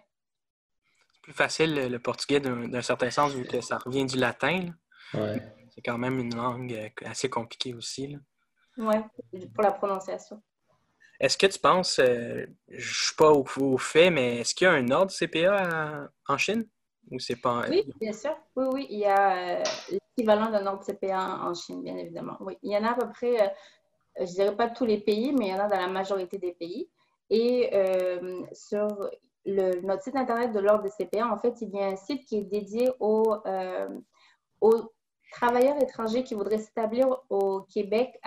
plus 1.21 1.33
facile 1.33 1.89
le, 1.89 1.99
portugais 1.99 2.39
d'un 2.39 2.81
certain 2.81 3.11
sens 3.11 3.33
vu 3.33 3.45
que 3.45 3.61
ça 3.61 3.77
revient 3.77 4.05
du 4.05 4.17
latin. 4.17 4.67
C'est 5.79 5.81
quand 5.81 5.97
même 5.97 6.19
une 6.19 6.35
langue 6.35 6.73
euh, 6.73 6.89
assez 7.05 7.29
compliquée 7.29 7.73
aussi. 7.73 8.17
Oui, 8.77 8.95
pour 9.53 9.63
la 9.63 9.71
prononciation. 9.71 10.41
Est-ce 11.19 11.37
que 11.37 11.47
tu 11.47 11.59
penses, 11.59 11.99
euh, 11.99 12.45
je 12.69 12.75
ne 12.75 12.93
suis 12.93 13.15
pas 13.15 13.31
au, 13.31 13.77
fait, 13.77 14.09
mais 14.09 14.37
est-ce 14.39 14.55
qu'il 14.55 14.65
y 14.65 14.67
a 14.67 14.73
un 14.73 14.89
ordre 14.91 15.11
CPA 15.11 16.09
en 16.27 16.37
Chine? 16.37 16.65
Ou 17.11 17.19
c'est 17.19 17.35
pas... 17.35 17.65
Oui, 17.69 17.83
bien 17.99 18.13
sûr. 18.13 18.37
Oui, 18.55 18.65
oui, 18.73 18.87
il 18.89 18.99
y 18.99 19.05
a 19.05 19.59
euh, 19.59 19.63
l'équivalent 19.89 20.49
d'un 20.49 20.65
ordre 20.65 20.83
CPA 20.85 21.39
en 21.43 21.53
Chine, 21.53 21.83
bien 21.83 21.97
évidemment. 21.97 22.37
Oui, 22.39 22.57
il 22.61 22.71
y 22.71 22.77
en 22.77 22.83
a 22.83 22.91
à 22.91 22.95
peu 22.95 23.09
près, 23.09 23.53
je 24.17 24.23
ne 24.23 24.27
dirais 24.27 24.55
pas 24.55 24.69
tous 24.69 24.85
les 24.85 24.99
pays, 24.99 25.33
mais 25.33 25.47
il 25.47 25.51
y 25.51 25.53
en 25.53 25.59
a 25.59 25.67
dans 25.67 25.79
la 25.79 25.87
majorité 25.87 26.37
des 26.37 26.53
pays. 26.53 26.89
Et 27.29 27.71
sur, 28.53 29.09
notre 29.45 30.03
site 30.03 30.15
internet 30.15 30.51
de 30.51 30.59
l'Ordre 30.59 30.83
des 30.83 30.89
CPA, 30.89 31.27
en 31.27 31.37
fait, 31.37 31.61
il 31.61 31.69
y 31.69 31.79
a 31.79 31.87
un 31.87 31.95
site 31.95 32.25
qui 32.25 32.37
est 32.37 32.43
dédié 32.43 32.91
aux, 32.99 33.35
euh, 33.45 33.87
travailleurs 35.31 35.81
étrangers 35.81 36.23
qui 36.23 36.33
voudraient 36.33 36.57
s'établir 36.57 37.07
au 37.29 37.61
Québec 37.61 38.19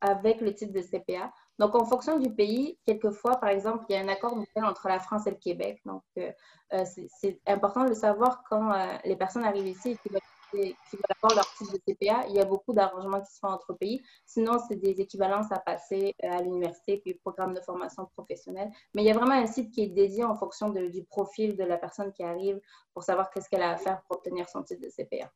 avec 0.00 0.40
le 0.40 0.54
titre 0.54 0.72
de 0.72 0.80
CPA. 0.80 1.32
Donc, 1.58 1.74
en 1.74 1.84
fonction 1.84 2.18
du 2.18 2.32
pays, 2.32 2.78
quelquefois, 2.86 3.36
par 3.36 3.50
exemple, 3.50 3.84
il 3.88 3.94
y 3.94 3.98
a 3.98 4.02
un 4.02 4.08
accord 4.08 4.36
entre 4.56 4.88
la 4.88 5.00
France 5.00 5.26
et 5.26 5.30
le 5.30 5.36
Québec. 5.36 5.80
Donc, 5.84 6.02
euh, 6.18 6.30
euh, 6.72 6.84
c'est 7.20 7.40
important 7.46 7.84
de 7.84 7.94
savoir 7.94 8.42
quand 8.48 8.72
les 9.04 9.16
personnes 9.16 9.44
arrivent 9.44 9.66
ici 9.66 9.90
et 9.90 9.96
qui 9.96 10.08
veulent 10.08 10.20
qui 10.50 10.96
veulent 10.96 11.16
avoir 11.22 11.34
leur 11.34 11.54
titre 11.54 11.72
de 11.72 11.78
CPA, 11.78 12.26
il 12.28 12.36
y 12.36 12.40
a 12.40 12.44
beaucoup 12.44 12.72
d'arrangements 12.72 13.20
qui 13.20 13.32
se 13.32 13.38
font 13.38 13.48
entre 13.48 13.72
pays. 13.74 14.02
Sinon, 14.26 14.58
c'est 14.66 14.76
des 14.76 15.00
équivalences 15.00 15.50
à 15.50 15.58
passer 15.58 16.14
euh, 16.24 16.30
à 16.30 16.42
l'université, 16.42 16.98
puis 16.98 17.14
programme 17.14 17.54
de 17.54 17.60
formation 17.60 18.06
professionnelle. 18.16 18.70
Mais 18.94 19.02
il 19.02 19.06
y 19.06 19.10
a 19.10 19.14
vraiment 19.14 19.34
un 19.34 19.46
site 19.46 19.70
qui 19.70 19.82
est 19.82 19.88
dédié 19.88 20.24
en 20.24 20.34
fonction 20.34 20.70
du 20.70 21.04
profil 21.04 21.56
de 21.56 21.64
la 21.64 21.76
personne 21.76 22.12
qui 22.12 22.22
arrive 22.22 22.60
pour 22.92 23.02
savoir 23.02 23.30
qu'est-ce 23.30 23.48
qu'elle 23.48 23.62
a 23.62 23.70
à 23.70 23.76
faire 23.76 24.02
pour 24.02 24.18
obtenir 24.18 24.48
son 24.48 24.62
titre 24.62 24.82
de 24.82 24.88
CPA. 24.88 25.30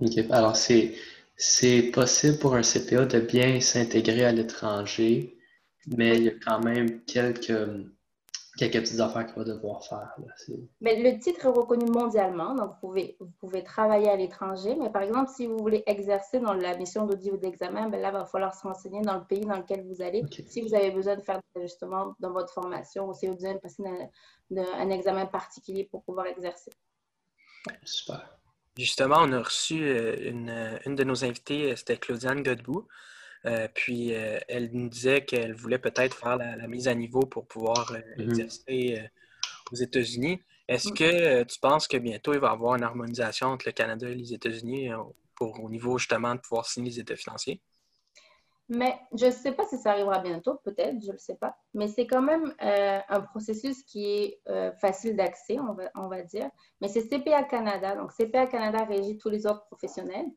OK. 0.00 0.30
Alors, 0.30 0.56
c'est 0.56 1.90
possible 1.92 2.38
pour 2.38 2.54
un 2.54 2.62
CPA 2.62 3.06
de 3.06 3.20
bien 3.20 3.60
s'intégrer 3.60 4.24
à 4.24 4.32
l'étranger, 4.32 5.38
mais 5.86 6.16
il 6.16 6.24
y 6.24 6.28
a 6.28 6.34
quand 6.44 6.60
même 6.60 7.04
quelques 7.04 7.52
quelques 8.56 8.80
petites 8.80 9.00
affaires 9.00 9.26
qu'il 9.26 9.36
va 9.36 9.44
devoir 9.44 9.84
faire. 9.84 10.14
mais 10.80 11.02
le 11.02 11.18
titre 11.18 11.46
est 11.46 11.48
reconnu 11.48 11.86
mondialement, 11.90 12.54
donc 12.54 12.70
vous 12.70 12.80
pouvez, 12.80 13.16
vous 13.18 13.30
pouvez 13.40 13.64
travailler 13.64 14.08
à 14.08 14.16
l'étranger, 14.16 14.76
mais 14.76 14.90
par 14.90 15.02
exemple, 15.02 15.30
si 15.34 15.46
vous 15.46 15.56
voulez 15.58 15.82
exercer 15.86 16.38
dans 16.38 16.54
la 16.54 16.76
mission 16.76 17.06
d'audit 17.06 17.32
ou 17.32 17.36
d'examen, 17.36 17.88
ben 17.88 18.00
là, 18.00 18.08
il 18.08 18.12
va 18.12 18.24
falloir 18.24 18.54
se 18.54 18.62
renseigner 18.62 19.02
dans 19.02 19.18
le 19.18 19.24
pays 19.24 19.44
dans 19.44 19.56
lequel 19.56 19.84
vous 19.86 20.02
allez. 20.02 20.22
Si 20.48 20.60
vous 20.60 20.74
avez 20.74 20.90
besoin 20.90 21.16
de 21.16 21.22
faire 21.22 21.40
des 21.54 21.62
ajustements 21.62 22.14
dans 22.20 22.32
votre 22.32 22.52
formation 22.52 23.08
ou 23.08 23.14
si 23.14 23.26
vous 23.26 23.32
avez 23.44 23.54
besoin 23.54 23.54
de 23.54 23.58
passer 23.58 23.82
un, 24.56 24.90
examen 24.90 25.26
particulier 25.26 25.88
pour 25.90 26.04
pouvoir 26.04 26.26
exercer. 26.26 26.70
Super. 27.82 28.38
Justement, 28.76 29.18
on 29.20 29.32
a 29.32 29.42
reçu 29.42 29.84
euh, 29.84 30.16
une, 30.20 30.78
une 30.84 30.96
de 30.96 31.04
nos 31.04 31.24
invitées, 31.24 31.72
euh, 31.72 31.76
c'était 31.76 31.96
Claudiane 31.96 32.42
Godbout. 32.42 32.86
Euh, 33.46 33.68
puis 33.72 34.14
euh, 34.14 34.38
elle 34.48 34.70
nous 34.72 34.88
disait 34.88 35.24
qu'elle 35.24 35.54
voulait 35.54 35.78
peut-être 35.78 36.16
faire 36.16 36.36
la, 36.36 36.66
mise 36.66 36.88
à 36.88 36.94
niveau 36.94 37.20
pour 37.20 37.46
pouvoir 37.46 37.92
euh, 37.92 38.00
mhm. 38.16 38.30
exercer 38.30 39.10
aux 39.70 39.76
États-Unis. 39.76 40.40
Est-ce 40.66 40.92
que 40.92 41.42
tu 41.42 41.60
penses 41.60 41.86
que 41.86 41.98
bientôt 41.98 42.32
il 42.32 42.40
va 42.40 42.48
y 42.48 42.52
avoir 42.52 42.76
une 42.76 42.84
harmonisation 42.84 43.48
entre 43.48 43.66
le 43.66 43.72
Canada 43.72 44.08
et 44.08 44.14
les 44.14 44.32
États-Unis 44.32 44.88
pour 45.34 45.62
au 45.62 45.68
niveau 45.68 45.98
justement 45.98 46.34
de 46.34 46.40
pouvoir 46.40 46.64
signer 46.64 46.90
les 46.90 47.00
états 47.00 47.16
financiers? 47.16 47.60
Mais 48.70 48.98
je 49.14 49.26
ne 49.26 49.30
sais 49.30 49.52
pas 49.52 49.66
si 49.66 49.76
ça 49.76 49.90
arrivera 49.90 50.20
bientôt, 50.20 50.58
peut-être, 50.64 50.98
je 51.02 51.08
ne 51.08 51.12
le 51.12 51.18
sais 51.18 51.34
pas. 51.34 51.54
Mais 51.74 51.86
c'est 51.86 52.06
quand 52.06 52.22
même 52.22 52.54
un 52.60 53.20
processus 53.20 53.82
qui 53.82 54.06
est 54.06 54.40
facile 54.80 55.16
d'accès, 55.16 55.58
on 55.60 55.74
va, 55.74 55.90
on 55.96 56.08
va, 56.08 56.22
dire. 56.22 56.48
Mais 56.80 56.88
c'est 56.88 57.06
CPA 57.06 57.42
Canada. 57.42 57.94
Donc, 57.96 58.12
CPA 58.14 58.46
Canada 58.46 58.86
régit 58.86 59.18
tous 59.18 59.28
les 59.28 59.44
ordres 59.44 59.66
professionnels 59.66 60.30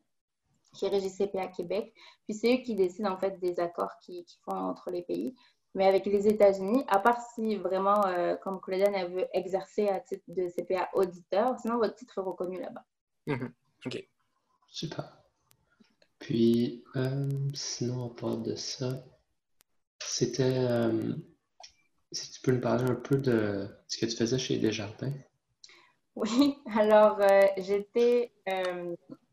qui 0.74 0.88
régit 0.88 1.10
CPA 1.10 1.48
Québec. 1.48 1.92
Puis 2.24 2.34
c'est 2.34 2.54
eux 2.54 2.62
qui 2.62 2.74
décident 2.74 3.12
en 3.12 3.18
fait 3.18 3.38
des 3.40 3.60
accords 3.60 3.98
qui, 4.00 4.24
font 4.44 4.52
entre 4.56 4.90
les 4.90 5.02
pays. 5.02 5.34
Mais 5.74 5.86
avec 5.86 6.06
les 6.06 6.26
États-Unis, 6.26 6.84
à 6.88 6.98
part 6.98 7.20
si 7.34 7.56
vraiment, 7.56 8.04
euh, 8.06 8.36
comme 8.36 8.60
Claudiane, 8.60 8.94
elle 8.94 9.12
veut 9.12 9.26
exercer 9.32 9.88
à 9.88 10.00
titre 10.00 10.24
de 10.28 10.48
CPA 10.48 10.88
auditeur, 10.94 11.58
sinon 11.60 11.76
votre 11.76 11.94
titre 11.94 12.18
est 12.18 12.22
reconnu 12.22 12.60
là-bas. 12.60 12.84
Mhm. 13.26 13.52
OK. 13.86 14.08
Super. 14.68 15.22
Puis, 16.18 16.84
euh, 16.96 17.28
sinon, 17.54 18.04
on 18.04 18.08
parle 18.08 18.42
de 18.42 18.54
ça, 18.56 19.04
c'était. 20.00 20.58
Euh, 20.58 21.14
si 22.10 22.30
tu 22.30 22.40
peux 22.40 22.52
nous 22.52 22.60
parler 22.60 22.90
un 22.90 22.94
peu 22.94 23.18
de 23.18 23.68
ce 23.86 23.98
que 23.98 24.06
tu 24.06 24.16
faisais 24.16 24.38
chez 24.38 24.58
Desjardins? 24.58 25.12
Oui, 26.16 26.58
alors 26.76 27.20
j'étais 27.58 28.32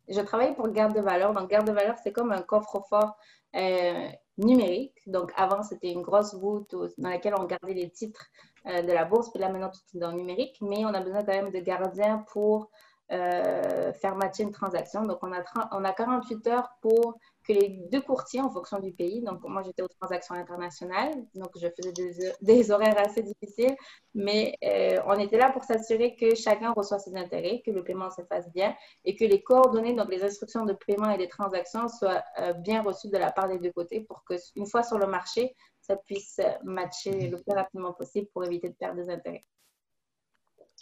je 0.07 0.21
travaille 0.21 0.55
pour 0.55 0.67
Garde 0.69 0.95
de 0.95 1.01
valeur. 1.01 1.33
Donc, 1.33 1.49
Garde 1.49 1.67
de 1.67 1.71
valeur, 1.71 1.95
c'est 2.03 2.11
comme 2.11 2.31
un 2.31 2.41
coffre-fort 2.41 3.17
euh, 3.55 4.09
numérique. 4.37 4.97
Donc, 5.07 5.31
avant, 5.35 5.63
c'était 5.63 5.91
une 5.91 6.01
grosse 6.01 6.35
voûte 6.35 6.75
dans 6.97 7.09
laquelle 7.09 7.35
on 7.37 7.45
gardait 7.45 7.73
les 7.73 7.89
titres 7.89 8.27
euh, 8.67 8.81
de 8.81 8.91
la 8.91 9.05
bourse. 9.05 9.29
Puis 9.31 9.39
là, 9.39 9.49
maintenant, 9.49 9.69
tout 9.69 9.97
est 9.97 9.99
dans 9.99 10.11
le 10.11 10.17
numérique. 10.17 10.57
Mais 10.61 10.85
on 10.85 10.93
a 10.93 11.01
besoin 11.01 11.23
quand 11.23 11.33
même 11.33 11.51
de 11.51 11.59
gardiens 11.59 12.23
pour 12.31 12.69
euh, 13.11 13.93
faire 13.93 14.15
matcher 14.15 14.43
une 14.43 14.51
transaction. 14.51 15.05
Donc, 15.05 15.19
on 15.21 15.31
a, 15.31 15.43
on 15.71 15.83
a 15.83 15.91
48 15.91 16.47
heures 16.47 16.69
pour 16.81 17.17
que 17.47 17.53
les 17.53 17.69
deux 17.91 18.01
courtiers, 18.01 18.41
en 18.41 18.49
fonction 18.49 18.79
du 18.79 18.91
pays, 18.91 19.21
donc 19.21 19.43
moi 19.43 19.61
j'étais 19.63 19.81
aux 19.81 19.87
transactions 19.87 20.35
internationales, 20.35 21.13
donc 21.35 21.49
je 21.55 21.67
faisais 21.69 22.33
des, 22.41 22.71
horaires 22.71 22.97
assez 22.97 23.23
difficiles, 23.23 23.75
mais 24.13 24.55
euh, 24.63 24.99
on 25.05 25.19
était 25.19 25.37
là 25.37 25.51
pour 25.51 25.63
s'assurer 25.63 26.15
que 26.15 26.35
chacun 26.35 26.71
reçoit 26.73 26.99
ses 26.99 27.15
intérêts, 27.15 27.61
que 27.65 27.71
le 27.71 27.83
paiement 27.83 28.09
se 28.09 28.21
fasse 28.23 28.51
bien 28.51 28.75
et 29.03 29.15
que 29.15 29.25
les 29.25 29.43
coordonnées, 29.43 29.93
donc 29.93 30.09
les 30.09 30.23
instructions 30.23 30.65
de 30.65 30.73
paiement 30.73 31.09
et 31.11 31.17
des 31.17 31.27
transactions 31.27 31.87
soient 31.87 32.23
euh, 32.39 32.53
bien 32.53 32.81
reçues 32.81 33.09
de 33.09 33.17
la 33.17 33.31
part 33.31 33.47
des 33.47 33.59
deux 33.59 33.71
côtés 33.71 34.01
pour 34.01 34.23
qu'une 34.25 34.65
fois 34.65 34.83
sur 34.83 34.97
le 34.97 35.07
marché, 35.07 35.55
ça 35.81 35.95
puisse 35.95 36.41
matcher 36.63 37.29
le 37.29 37.41
plus 37.41 37.53
rapidement 37.53 37.93
possible 37.93 38.27
pour 38.33 38.43
éviter 38.43 38.69
de 38.69 38.75
perdre 38.75 39.01
des 39.01 39.09
intérêts. 39.09 39.45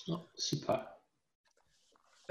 Oh, 0.07 0.19
super. 0.35 0.92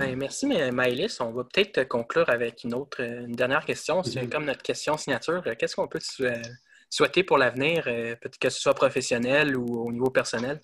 Ben, 0.02 0.16
merci, 0.16 0.46
Maëlys. 0.46 1.20
On 1.20 1.30
va 1.30 1.44
peut-être 1.44 1.86
conclure 1.86 2.28
avec 2.28 2.64
une 2.64 2.74
autre, 2.74 3.00
une 3.00 3.36
dernière 3.36 3.64
question. 3.64 4.02
C'est 4.02 4.22
mhm. 4.22 4.30
comme 4.30 4.44
notre 4.46 4.62
question 4.62 4.96
signature. 4.96 5.44
Qu'est-ce 5.56 5.76
qu'on 5.76 5.86
peut 5.86 6.00
souhaiter 6.90 7.22
pour 7.22 7.38
l'avenir, 7.38 7.84
euh, 7.86 8.16
peut-être 8.16 8.38
que 8.38 8.50
ce 8.50 8.60
soit 8.60 8.74
professionnel 8.74 9.56
ou 9.56 9.86
au 9.86 9.92
niveau 9.92 10.10
personnel? 10.10 10.60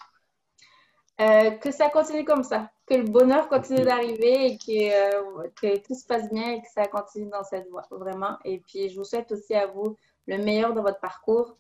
Euh, 1.21 1.53
que 1.53 1.71
ça 1.71 1.89
continue 1.89 2.25
comme 2.25 2.43
ça, 2.43 2.69
que 2.85 2.95
le 2.95 3.05
bonheur 3.05 3.49
continue 3.49 3.85
d'arriver 3.85 4.47
et 4.47 4.59
que, 4.59 5.15
euh, 5.15 5.49
que, 5.61 5.79
tout 5.87 5.95
se 5.95 6.05
passe 6.05 6.29
bien 6.33 6.55
et 6.55 6.61
que 6.61 6.69
ça 6.75 6.87
continue 6.87 7.31
dans 7.31 7.45
cette 7.45 7.69
voie, 7.69 7.87
vraiment. 7.93 8.39
Et 8.45 8.59
puis, 8.59 8.89
je 8.89 8.97
vous 8.97 9.05
souhaite 9.05 9.31
aussi 9.31 9.55
à 9.55 9.67
vous 9.67 9.97
le 10.27 10.39
meilleur 10.39 10.75
de 10.75 10.81
votre 10.81 10.99
parcours, 10.99 11.57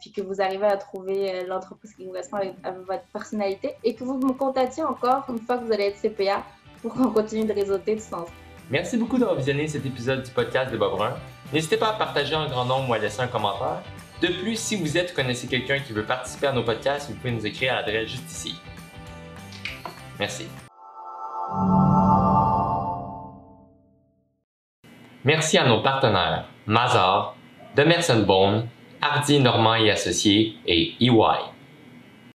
puis 0.00 0.12
que 0.12 0.20
vous 0.22 0.42
arrivez 0.42 0.66
à 0.66 0.76
trouver 0.76 1.44
l'entreprise 1.46 1.94
qui 1.94 2.06
correspond 2.06 2.38
à 2.64 2.72
votre 2.72 3.06
personnalité 3.12 3.74
et 3.84 3.94
que 3.94 4.04
vous 4.04 4.18
me 4.18 4.32
contactiez 4.32 4.82
encore 4.82 5.24
une 5.30 5.38
fois 5.38 5.56
que 5.56 5.64
vous 5.64 5.72
allez 5.72 5.84
être 5.84 6.00
CPA 6.00 6.44
pour 6.82 6.92
qu'on 6.94 7.10
continue 7.10 7.44
de 7.44 7.52
réseauter 7.52 7.96
du 7.96 8.02
sens. 8.02 8.28
Merci 8.70 8.96
beaucoup 8.96 9.18
d'avoir 9.18 9.36
visionné 9.36 9.66
cet 9.66 9.84
épisode 9.84 10.22
du 10.22 10.30
podcast 10.30 10.72
de 10.72 10.78
Bob 10.78 10.92
Brun. 10.92 11.14
N'hésitez 11.52 11.76
pas 11.76 11.90
à 11.90 11.92
partager 11.94 12.34
en 12.34 12.48
grand 12.48 12.64
nombre 12.64 12.90
ou 12.90 12.94
à 12.94 12.98
laisser 12.98 13.20
un 13.20 13.26
commentaire. 13.26 13.82
De 14.22 14.28
plus, 14.28 14.56
si 14.56 14.76
vous 14.76 14.96
êtes 14.96 15.12
ou 15.12 15.14
connaissez 15.16 15.48
quelqu'un 15.48 15.80
qui 15.80 15.92
veut 15.92 16.04
participer 16.04 16.46
à 16.46 16.52
nos 16.52 16.62
podcasts, 16.62 17.10
vous 17.10 17.16
pouvez 17.16 17.32
nous 17.32 17.46
écrire 17.46 17.72
à 17.72 17.76
l'adresse 17.76 18.10
juste 18.10 18.30
ici. 18.30 18.54
Merci. 20.18 20.46
Merci 25.24 25.58
à 25.58 25.66
nos 25.66 25.82
partenaires 25.82 26.46
Mazar, 26.66 27.34
Demerson 27.76 28.22
Bone, 28.26 28.68
Hardy 29.02 29.40
Normand 29.40 29.74
et 29.74 29.90
Associés 29.90 30.56
et 30.66 30.94
EY. 31.00 31.49